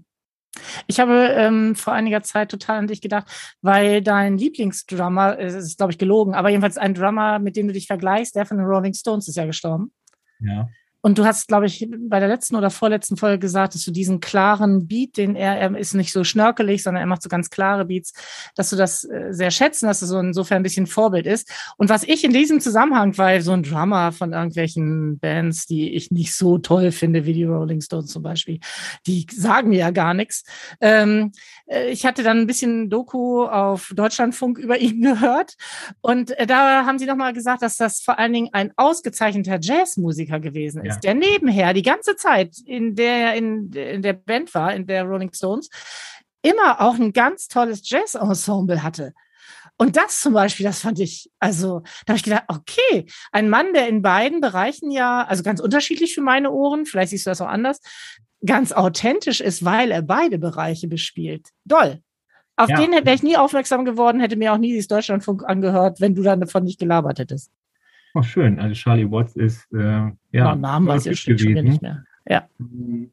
[0.86, 3.26] Ich habe ähm, vor einiger Zeit total an dich gedacht,
[3.62, 7.72] weil dein Lieblingsdrummer, es ist glaube ich gelogen, aber jedenfalls ein Drummer, mit dem du
[7.72, 9.92] dich vergleichst, der von den Rolling Stones ist ja gestorben.
[10.40, 10.68] Ja.
[11.06, 14.18] Und du hast, glaube ich, bei der letzten oder vorletzten Folge gesagt, dass du diesen
[14.18, 17.84] klaren Beat, den er, er ist nicht so schnörkelig, sondern er macht so ganz klare
[17.84, 18.12] Beats,
[18.56, 21.48] dass du das äh, sehr schätzen, dass es so insofern ein bisschen Vorbild ist.
[21.76, 26.10] Und was ich in diesem Zusammenhang, weil so ein Drummer von irgendwelchen Bands, die ich
[26.10, 28.58] nicht so toll finde, wie die Rolling Stones zum Beispiel,
[29.06, 30.42] die sagen mir ja gar nichts.
[30.80, 31.30] Ähm,
[31.66, 35.54] äh, ich hatte dann ein bisschen Doku auf Deutschlandfunk über ihn gehört
[36.00, 40.40] und äh, da haben sie nochmal gesagt, dass das vor allen Dingen ein ausgezeichneter Jazzmusiker
[40.40, 40.94] gewesen ist.
[40.94, 45.04] Ja der nebenher die ganze Zeit, in der in, in der Band war, in der
[45.04, 45.68] Rolling Stones,
[46.42, 49.12] immer auch ein ganz tolles Jazz-Ensemble hatte.
[49.78, 53.74] Und das zum Beispiel, das fand ich, also da habe ich gedacht, okay, ein Mann,
[53.74, 57.42] der in beiden Bereichen ja, also ganz unterschiedlich für meine Ohren, vielleicht siehst du das
[57.42, 57.80] auch anders,
[58.44, 61.48] ganz authentisch ist, weil er beide Bereiche bespielt.
[61.64, 62.00] Doll.
[62.56, 62.80] Auf ja.
[62.80, 66.22] den wäre ich nie aufmerksam geworden, hätte mir auch nie dieses Deutschlandfunk angehört, wenn du
[66.22, 67.50] dann davon nicht gelabert hättest.
[68.16, 68.58] Oh, schön.
[68.58, 72.02] Also Charlie Watts ist äh, ja oh, Namen weiß ich schon nicht mehr.
[72.26, 72.48] Ja.
[72.56, 73.12] Und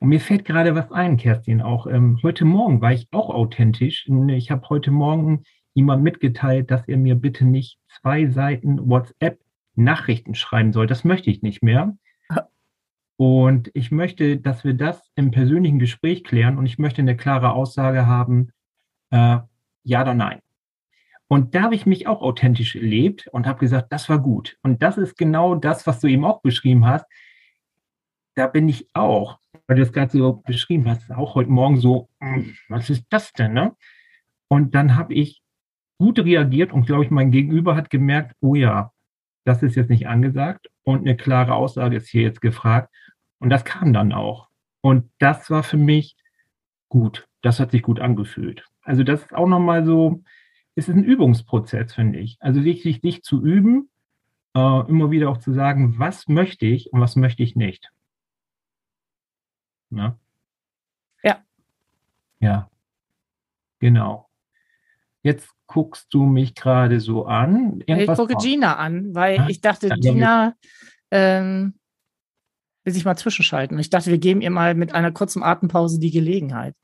[0.00, 1.60] mir fällt gerade was ein, Kerstin.
[1.60, 4.08] Auch ähm, heute Morgen war ich auch authentisch.
[4.28, 5.42] Ich habe heute Morgen
[5.74, 9.38] jemand mitgeteilt, dass er mir bitte nicht zwei Seiten WhatsApp
[9.74, 10.86] Nachrichten schreiben soll.
[10.86, 11.94] Das möchte ich nicht mehr.
[13.16, 17.52] Und ich möchte, dass wir das im persönlichen Gespräch klären und ich möchte eine klare
[17.52, 18.48] Aussage haben,
[19.10, 19.40] äh,
[19.84, 20.40] ja oder nein.
[21.32, 24.58] Und da habe ich mich auch authentisch erlebt und habe gesagt, das war gut.
[24.62, 27.06] Und das ist genau das, was du eben auch beschrieben hast.
[28.34, 32.10] Da bin ich auch, weil du das gerade so beschrieben hast, auch heute Morgen so,
[32.20, 33.54] hm, was ist das denn?
[33.54, 33.74] Ne?
[34.48, 35.42] Und dann habe ich
[35.96, 38.92] gut reagiert und glaube ich, mein Gegenüber hat gemerkt, oh ja,
[39.46, 42.94] das ist jetzt nicht angesagt und eine klare Aussage ist hier jetzt gefragt.
[43.38, 44.48] Und das kam dann auch.
[44.82, 46.14] Und das war für mich
[46.90, 47.26] gut.
[47.40, 48.66] Das hat sich gut angefühlt.
[48.82, 50.22] Also das ist auch nochmal so,
[50.74, 52.36] es ist ein Übungsprozess, finde ich.
[52.40, 53.90] Also wirklich dich zu üben,
[54.54, 57.90] äh, immer wieder auch zu sagen, was möchte ich und was möchte ich nicht.
[59.90, 60.18] Na?
[61.22, 61.44] Ja.
[62.40, 62.70] Ja.
[63.80, 64.28] Genau.
[65.22, 67.82] Jetzt guckst du mich gerade so an.
[67.86, 69.48] Irgendwas ich gucke Gina an, weil ja?
[69.48, 70.54] ich dachte, Gina
[71.10, 71.74] ähm,
[72.84, 73.78] will sich mal zwischenschalten.
[73.78, 76.74] Ich dachte, wir geben ihr mal mit einer kurzen Atempause die Gelegenheit.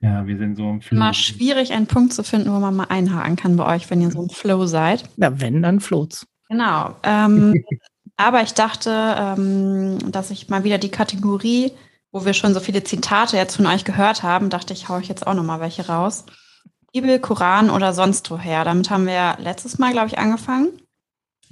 [0.00, 0.96] Ja, wir sind so im Flow.
[0.96, 4.10] Immer schwierig, einen Punkt zu finden, wo man mal einhaken kann bei euch, wenn ihr
[4.10, 5.04] so im Flow seid.
[5.16, 6.26] Ja, wenn, dann float's.
[6.48, 6.96] Genau.
[7.02, 7.64] Ähm,
[8.16, 11.72] aber ich dachte, ähm, dass ich mal wieder die Kategorie,
[12.12, 15.08] wo wir schon so viele Zitate jetzt von euch gehört haben, dachte ich, haue ich
[15.08, 16.24] jetzt auch noch mal welche raus.
[16.92, 18.64] Bibel, Koran oder sonst woher.
[18.64, 20.68] Damit haben wir letztes Mal, glaube ich, angefangen.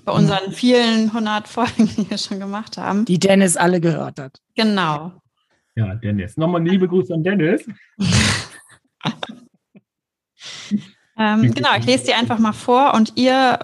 [0.04, 0.18] Bei mhm.
[0.18, 3.04] unseren vielen hundert Folgen, die wir schon gemacht haben.
[3.04, 4.40] Die Dennis alle gehört hat.
[4.54, 5.12] Genau.
[5.76, 6.36] Ja, Dennis.
[6.38, 7.68] Nochmal liebe Grüße an Dennis.
[11.18, 13.58] ähm, genau, ich lese die einfach mal vor und ihr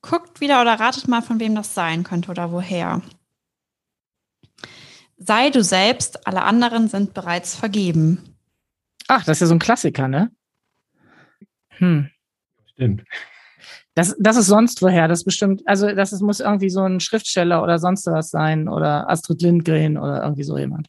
[0.00, 3.02] guckt wieder oder ratet mal, von wem das sein könnte oder woher.
[5.18, 8.36] Sei du selbst, alle anderen sind bereits vergeben.
[9.08, 10.30] Ach, das ist ja so ein Klassiker, ne?
[11.76, 12.08] Hm.
[12.72, 13.04] Stimmt.
[13.94, 15.08] Das, das ist sonst woher.
[15.08, 19.08] Das bestimmt, also das ist, muss irgendwie so ein Schriftsteller oder sonst was sein oder
[19.10, 20.88] Astrid Lindgren oder irgendwie so jemand.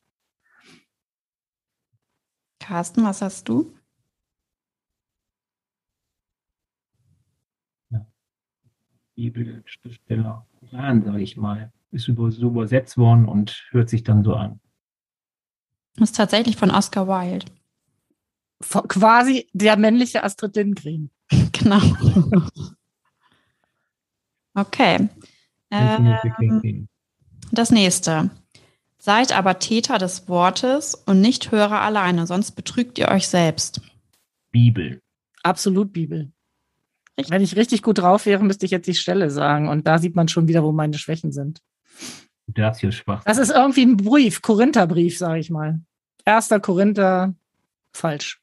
[2.66, 3.72] Carsten, was hast du?
[7.92, 8.08] Ja.
[9.14, 14.34] Bibelschriftsteller, Koran, sage ich mal, ist über, so übersetzt worden und hört sich dann so
[14.34, 14.60] an.
[15.98, 17.46] Das ist tatsächlich von Oscar Wilde.
[18.62, 21.12] Von, quasi der männliche Astrid Lindgren.
[21.52, 21.82] genau.
[24.56, 25.08] Okay.
[25.70, 26.88] Ähm,
[27.52, 28.32] das nächste.
[29.06, 33.80] Seid aber Täter des Wortes und nicht Hörer alleine, sonst betrügt ihr euch selbst.
[34.50, 35.00] Bibel.
[35.44, 36.32] Absolut Bibel.
[37.16, 37.30] Richtig.
[37.32, 39.70] Wenn ich richtig gut drauf wäre, müsste ich jetzt die Stelle sagen.
[39.70, 41.62] Und da sieht man schon wieder, wo meine Schwächen sind.
[42.48, 43.24] Das hier schwach.
[43.26, 45.82] Das ist irgendwie ein Brief, Korintherbrief, sage ich mal.
[46.26, 47.36] Erster Korinther,
[47.94, 48.42] falsch.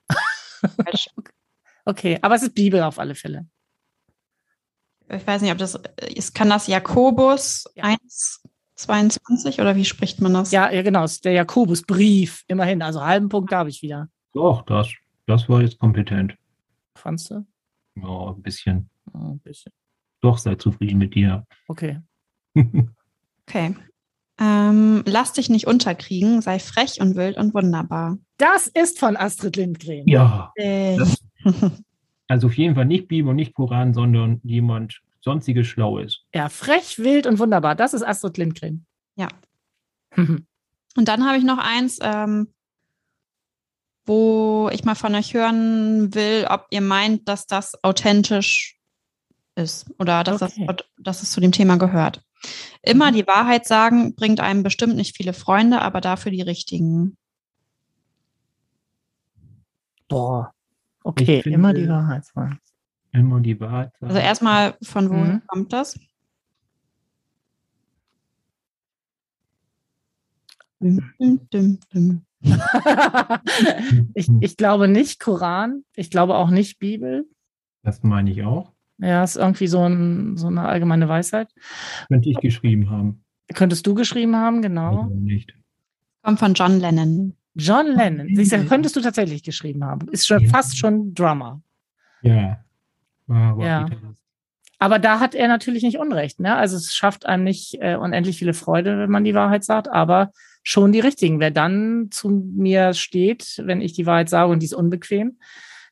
[0.60, 1.08] Falsch.
[1.86, 3.46] okay, aber es ist Bibel auf alle Fälle
[5.16, 7.84] ich weiß nicht, ob das ist, kann das Jakobus ja.
[7.84, 8.41] 1,
[8.82, 10.52] 22 oder wie spricht man das?
[10.52, 12.82] Ja, ja genau, der Jakobusbrief, immerhin.
[12.82, 14.08] Also halben Punkt habe ich wieder.
[14.32, 14.88] Doch, das,
[15.26, 16.36] das war jetzt kompetent.
[16.96, 17.46] Fandst du?
[17.96, 18.90] Ja, ein bisschen.
[19.12, 19.72] Oh, ein bisschen.
[20.20, 21.46] Doch, sei zufrieden mit dir.
[21.68, 22.00] Okay.
[22.54, 23.76] okay.
[24.40, 28.18] Ähm, lass dich nicht unterkriegen, sei frech und wild und wunderbar.
[28.38, 30.06] Das ist von Astrid Lindgren.
[30.06, 30.52] Ja.
[30.56, 30.98] Äh.
[32.28, 36.24] Also auf jeden Fall nicht Bibel und nicht Koran, sondern jemand sonstiges Schlaues.
[36.34, 37.74] Ja, frech, wild und wunderbar.
[37.74, 38.86] Das ist Astrid Lindgren.
[39.16, 39.28] Ja.
[40.16, 40.44] und
[40.96, 42.52] dann habe ich noch eins, ähm,
[44.04, 48.78] wo ich mal von euch hören will, ob ihr meint, dass das authentisch
[49.54, 50.66] ist oder dass, okay.
[50.66, 52.22] das, dass es zu dem Thema gehört.
[52.82, 53.14] Immer mhm.
[53.14, 57.16] die Wahrheit sagen bringt einem bestimmt nicht viele Freunde, aber dafür die richtigen.
[60.08, 60.52] Boah,
[61.04, 62.60] Okay, finde, immer die Wahrheit sagen.
[63.12, 64.12] Immer die Wahrheit sagen.
[64.12, 65.42] Also erstmal, von wo mhm.
[65.46, 65.98] kommt das?
[74.14, 77.26] ich, ich glaube nicht Koran, ich glaube auch nicht Bibel.
[77.82, 78.72] Das meine ich auch.
[78.98, 81.48] Ja, ist irgendwie so, ein, so eine allgemeine Weisheit.
[82.08, 83.24] Könnte ich geschrieben haben.
[83.54, 85.02] Könntest du geschrieben haben, genau.
[85.02, 85.54] Also nicht.
[86.22, 87.36] Kommt von John Lennon.
[87.54, 88.28] John Lennon.
[88.34, 90.08] Siehst du, könntest du tatsächlich geschrieben haben.
[90.08, 90.48] Ist schon ja.
[90.48, 91.60] fast schon Drummer.
[92.22, 92.64] Ja.
[93.26, 93.86] Wow, ja.
[94.78, 96.40] Aber da hat er natürlich nicht Unrecht.
[96.40, 96.56] Ne?
[96.56, 100.32] Also es schafft einem nicht äh, unendlich viele Freude, wenn man die Wahrheit sagt, aber
[100.64, 101.38] schon die richtigen.
[101.38, 105.38] Wer dann zu mir steht, wenn ich die Wahrheit sage und die ist unbequem,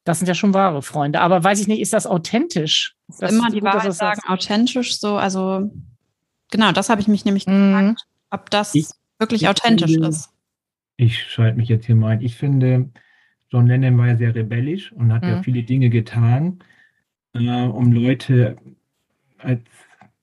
[0.02, 1.20] das sind ja schon wahre Freunde.
[1.20, 2.96] Aber weiß ich nicht, ist das authentisch?
[3.20, 5.16] Das Immer die gut, Wahrheit sagen, authentisch so.
[5.16, 5.70] Also
[6.50, 7.72] genau, das habe ich mich nämlich mhm.
[7.72, 8.86] gefragt, ob das ich,
[9.18, 10.30] wirklich ich authentisch finde, ist
[11.00, 12.20] ich schalte mich jetzt hier mal ein.
[12.20, 12.90] Ich finde,
[13.48, 15.28] John Lennon war ja sehr rebellisch und hat mhm.
[15.28, 16.58] ja viele Dinge getan,
[17.34, 18.56] äh, um Leute
[19.38, 19.60] als,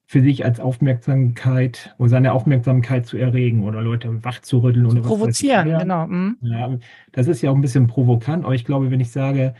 [0.05, 5.01] für sich als Aufmerksamkeit oder seine Aufmerksamkeit zu erregen oder Leute wach zu rütteln oder
[5.01, 5.79] was provozieren, ja.
[5.79, 6.07] genau.
[6.07, 6.37] Mhm.
[6.41, 6.77] Ja,
[7.11, 9.53] das ist ja auch ein bisschen provokant, aber ich glaube, wenn ich sage,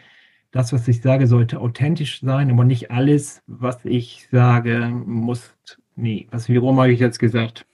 [0.52, 5.54] das, was ich sage, sollte authentisch sein, aber nicht alles, was ich sage, muss,
[5.96, 7.68] nee, was, wie rum habe ich jetzt gesagt?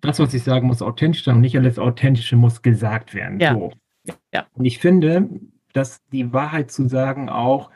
[0.00, 3.40] das, was ich sage, muss authentisch sein und nicht alles Authentische muss gesagt werden.
[3.40, 3.54] Ja.
[3.54, 3.72] So.
[4.32, 4.46] ja.
[4.54, 5.28] Und ich finde,
[5.72, 7.70] dass die Wahrheit zu sagen auch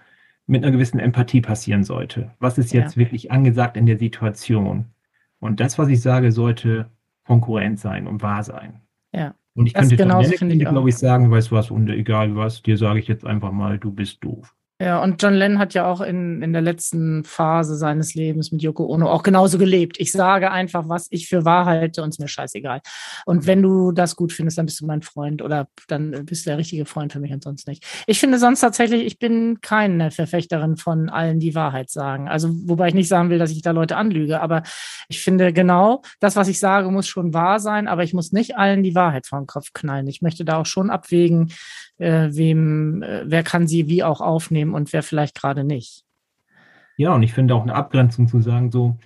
[0.46, 2.30] mit einer gewissen Empathie passieren sollte.
[2.38, 3.00] Was ist jetzt ja.
[3.00, 4.86] wirklich angesagt in der Situation?
[5.40, 6.90] Und das, was ich sage, sollte
[7.24, 8.80] konkurrent sein und wahr sein.
[9.12, 9.34] Ja.
[9.54, 12.36] Und ich das könnte genauso, finde ich, glaube ich, sagen, weißt du was, und egal
[12.36, 14.54] was, dir sage ich jetzt einfach mal, du bist doof.
[14.78, 18.60] Ja, und John Lennon hat ja auch in, in der letzten Phase seines Lebens mit
[18.60, 19.98] Yoko Ono auch genauso gelebt.
[19.98, 22.82] Ich sage einfach, was ich für wahr halte und es mir scheißegal.
[23.24, 26.50] Und wenn du das gut findest, dann bist du mein Freund oder dann bist du
[26.50, 27.86] der richtige Freund für mich und sonst nicht.
[28.06, 32.28] Ich finde sonst tatsächlich, ich bin keine Verfechterin von allen, die Wahrheit sagen.
[32.28, 34.62] Also, wobei ich nicht sagen will, dass ich da Leute anlüge, aber
[35.08, 38.58] ich finde genau, das, was ich sage, muss schon wahr sein, aber ich muss nicht
[38.58, 40.06] allen die Wahrheit vor den Kopf knallen.
[40.06, 41.50] Ich möchte da auch schon abwägen,
[41.98, 46.04] äh, wem, äh, wer kann sie wie auch aufnehmen und wer vielleicht gerade nicht.
[46.96, 48.96] Ja, und ich finde auch eine Abgrenzung zu sagen, so,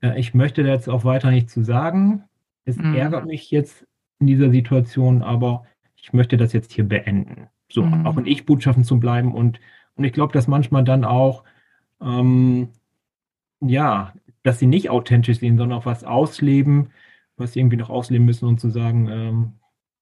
[0.00, 2.24] äh, ich möchte da jetzt auch weiter nichts zu sagen.
[2.64, 2.94] Es mhm.
[2.94, 3.86] ärgert mich jetzt
[4.18, 5.64] in dieser Situation, aber
[5.96, 7.48] ich möchte das jetzt hier beenden.
[7.70, 8.06] So, mhm.
[8.06, 9.60] auch in Ich-Botschaften zu bleiben und,
[9.96, 11.44] und ich glaube, dass manchmal dann auch,
[12.00, 12.68] ähm,
[13.60, 14.12] ja,
[14.42, 16.90] dass sie nicht authentisch sind, sondern auch was ausleben,
[17.36, 19.52] was sie irgendwie noch ausleben müssen und zu sagen, ähm,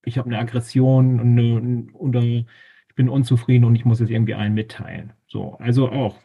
[0.06, 2.46] ich habe eine Aggression und eine, oder ich
[2.94, 5.12] bin unzufrieden und ich muss es irgendwie allen mitteilen.
[5.26, 6.16] So, also auch.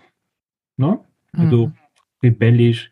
[0.78, 1.00] Ne?
[1.34, 1.74] Also mhm.
[2.24, 2.92] rebellisch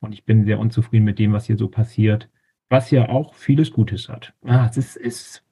[0.00, 2.28] und ich bin sehr unzufrieden mit dem, was hier so passiert,
[2.68, 4.34] was ja auch vieles Gutes hat.
[4.44, 5.44] Ah, es ist, ist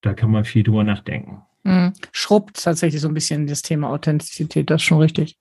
[0.00, 1.42] da kann man viel drüber nachdenken.
[1.64, 1.92] Mhm.
[2.12, 5.36] Schrubbt tatsächlich so ein bisschen das Thema Authentizität, das ist schon richtig.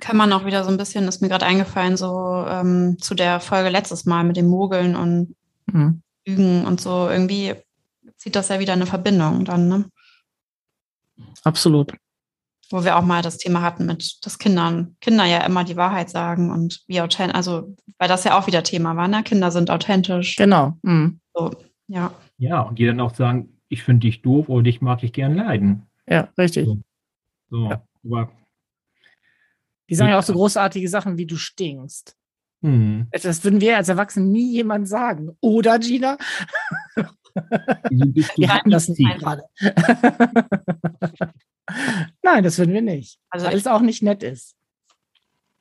[0.00, 3.40] Kann man auch wieder so ein bisschen, ist mir gerade eingefallen, so ähm, zu der
[3.40, 5.34] Folge letztes Mal mit dem Mogeln und
[5.66, 6.02] mhm.
[6.26, 7.08] Lügen und so.
[7.08, 7.54] Irgendwie
[8.16, 9.84] zieht das ja wieder eine Verbindung dann, ne?
[11.42, 11.92] Absolut.
[12.70, 16.10] Wo wir auch mal das Thema hatten mit, dass Kindern, Kinder ja immer die Wahrheit
[16.10, 19.22] sagen und wie authentisch, also weil das ja auch wieder Thema war, ne?
[19.22, 20.36] Kinder sind authentisch.
[20.36, 20.78] Genau.
[20.82, 21.20] Mhm.
[21.34, 21.52] So,
[21.88, 22.12] ja.
[22.38, 25.34] Ja, und die dann auch sagen, ich finde dich doof oder dich mag ich gern
[25.34, 25.86] leiden.
[26.08, 26.66] Ja, richtig.
[26.66, 26.78] So,
[27.50, 27.70] so.
[27.70, 27.82] Ja.
[28.04, 28.32] aber
[29.88, 32.16] die sagen ja auch so großartige Sachen wie du stinkst.
[32.64, 33.08] Hm.
[33.10, 35.36] Das würden wir als Erwachsene nie jemand sagen.
[35.40, 36.16] Oder, Gina?
[36.94, 39.42] wir hatten das nicht gerade.
[42.22, 43.18] Nein, das würden wir nicht.
[43.28, 44.54] Also weil es auch nicht nett ist.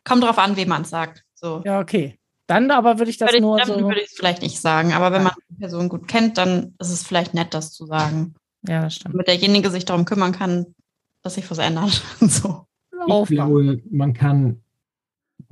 [0.06, 1.26] Kommt drauf an, wie man es sagt.
[1.34, 1.62] So.
[1.66, 2.18] Ja, okay.
[2.48, 3.82] Dann aber würde ich das würde nur ich, so.
[3.82, 6.90] Würde ich es vielleicht nicht sagen, aber wenn man die Person gut kennt, dann ist
[6.90, 8.36] es vielleicht nett, das zu sagen.
[8.66, 9.16] Ja, das stimmt.
[9.16, 10.74] Damit derjenige sich darum kümmern kann,
[11.22, 12.02] dass sich was ändert.
[12.22, 12.66] so.
[13.08, 14.63] Ich glaube, man kann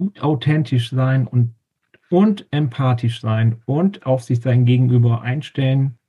[0.01, 1.53] gut authentisch sein und,
[2.09, 5.99] und empathisch sein und auf sich sein Gegenüber einstellen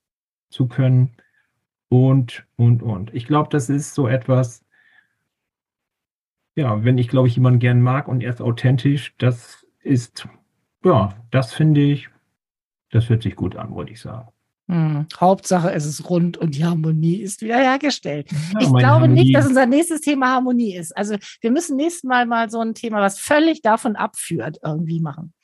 [0.48, 1.10] zu können
[1.90, 3.12] und, und, und.
[3.12, 4.64] Ich glaube, das ist so etwas,
[6.56, 10.26] ja, wenn ich, glaube ich, jemanden gern mag und er ist authentisch, das ist,
[10.82, 12.08] ja, das finde ich,
[12.92, 14.30] das hört sich gut an, wollte ich sagen.
[14.72, 15.06] Hm.
[15.20, 18.32] Hauptsache, es ist rund und die Harmonie ist wiederhergestellt.
[18.32, 19.20] Ja, ich glaube Harmonie.
[19.20, 20.96] nicht, dass unser nächstes Thema Harmonie ist.
[20.96, 25.34] Also wir müssen nächstes Mal mal so ein Thema, was völlig davon abführt, irgendwie machen.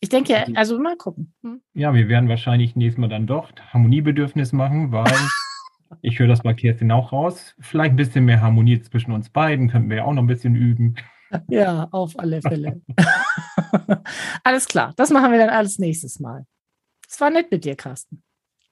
[0.00, 1.32] Ich denke, also, also mal gucken.
[1.42, 1.60] Hm?
[1.72, 5.06] Ja, wir werden wahrscheinlich nächstes Mal dann doch Harmoniebedürfnis machen, weil
[6.02, 7.54] ich höre das bei Kerstin auch raus.
[7.60, 10.56] Vielleicht ein bisschen mehr Harmonie zwischen uns beiden, könnten wir ja auch noch ein bisschen
[10.56, 10.96] üben.
[11.48, 12.82] Ja, auf alle Fälle.
[14.42, 16.44] alles klar, das machen wir dann alles nächstes Mal.
[17.08, 18.23] Es war nett mit dir, Carsten.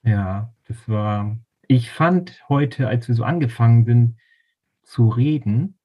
[0.04, 1.38] Ja, das war,
[1.68, 4.16] ich fand heute, als wir so angefangen sind
[4.82, 5.78] zu reden,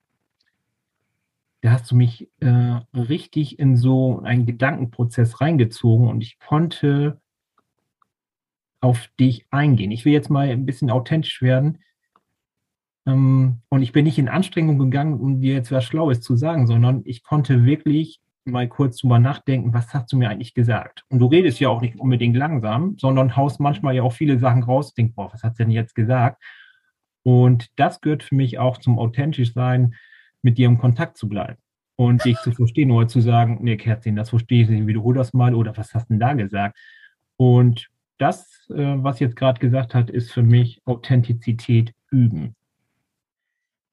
[1.61, 7.19] da hast du mich äh, richtig in so einen Gedankenprozess reingezogen und ich konnte
[8.79, 9.91] auf dich eingehen.
[9.91, 11.79] Ich will jetzt mal ein bisschen authentisch werden.
[13.05, 16.67] Ähm, und ich bin nicht in Anstrengung gegangen, um dir jetzt was Schlaues zu sagen,
[16.67, 21.03] sondern ich konnte wirklich mal kurz drüber nachdenken, was hast du mir eigentlich gesagt?
[21.09, 24.63] Und du redest ja auch nicht unbedingt langsam, sondern haust manchmal ja auch viele Sachen
[24.63, 26.41] raus, denk, boah, was hast du denn jetzt gesagt?
[27.23, 29.95] Und das gehört für mich auch zum authentisch sein,
[30.41, 31.57] mit dir im Kontakt zu bleiben
[31.97, 35.33] und dich zu verstehen oder zu sagen, nee, Kerstin, das verstehe ich nicht, wiederhol das
[35.33, 36.77] mal oder was hast du denn da gesagt?
[37.37, 42.55] Und das, äh, was jetzt gerade gesagt hat, ist für mich Authentizität üben.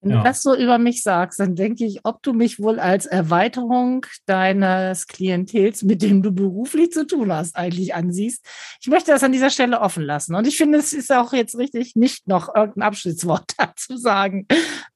[0.05, 0.19] Wenn ja.
[0.19, 4.05] du das so über mich sagst, dann denke ich, ob du mich wohl als Erweiterung
[4.27, 8.45] deines Klientels, mit dem du beruflich zu tun hast, eigentlich ansiehst.
[8.83, 10.35] Ich möchte das an dieser Stelle offen lassen.
[10.35, 14.47] Und ich finde, es ist auch jetzt richtig, nicht noch irgendein Abschnittswort dazu sagen.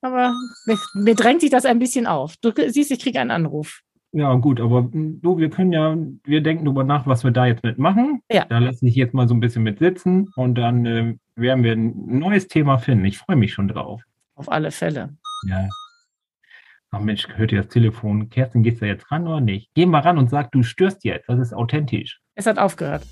[0.02, 0.34] Aber
[0.66, 2.34] mir, mir drängt sich das ein bisschen auf.
[2.42, 3.80] Du siehst, ich kriege einen Anruf.
[4.12, 7.46] Ja, gut, aber hm, du, wir können ja, wir denken darüber nach, was wir da
[7.46, 8.20] jetzt mitmachen.
[8.30, 8.44] Ja.
[8.46, 11.72] Da lasse ich jetzt mal so ein bisschen mit sitzen und dann äh, werden wir
[11.72, 13.06] ein neues Thema finden.
[13.06, 14.02] Ich freue mich schon drauf.
[14.38, 15.16] Auf alle Fälle.
[15.48, 15.68] Ja.
[16.92, 18.30] Ach Mensch, hört ihr das Telefon?
[18.30, 19.68] Kerstin, gehst du jetzt ran oder nicht?
[19.74, 21.28] Geh mal ran und sag, du störst jetzt.
[21.28, 22.20] Das ist authentisch.
[22.36, 23.04] Es hat aufgehört.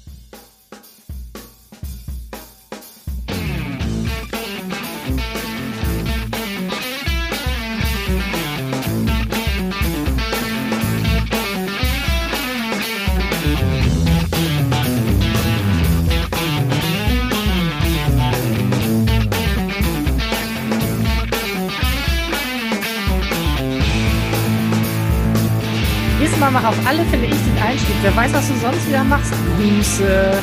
[28.02, 29.32] Wer weiß, was du sonst wieder machst.
[29.56, 30.42] Grüße,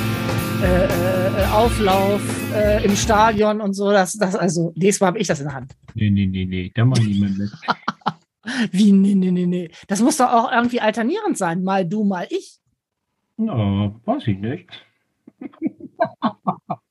[0.64, 2.22] äh, äh, Auflauf
[2.54, 3.92] äh, im Stadion und so.
[3.92, 5.76] Das, das, also, nächstes Mal habe ich das in der Hand.
[5.94, 6.72] Nee, nee, nee, nee.
[6.74, 7.52] Da mal niemand mit.
[8.72, 9.72] Wie, nee, nee, nee, nee.
[9.88, 11.64] Das muss doch auch irgendwie alternierend sein.
[11.64, 12.60] Mal du, mal ich.
[13.38, 14.70] Na, weiß ich nicht.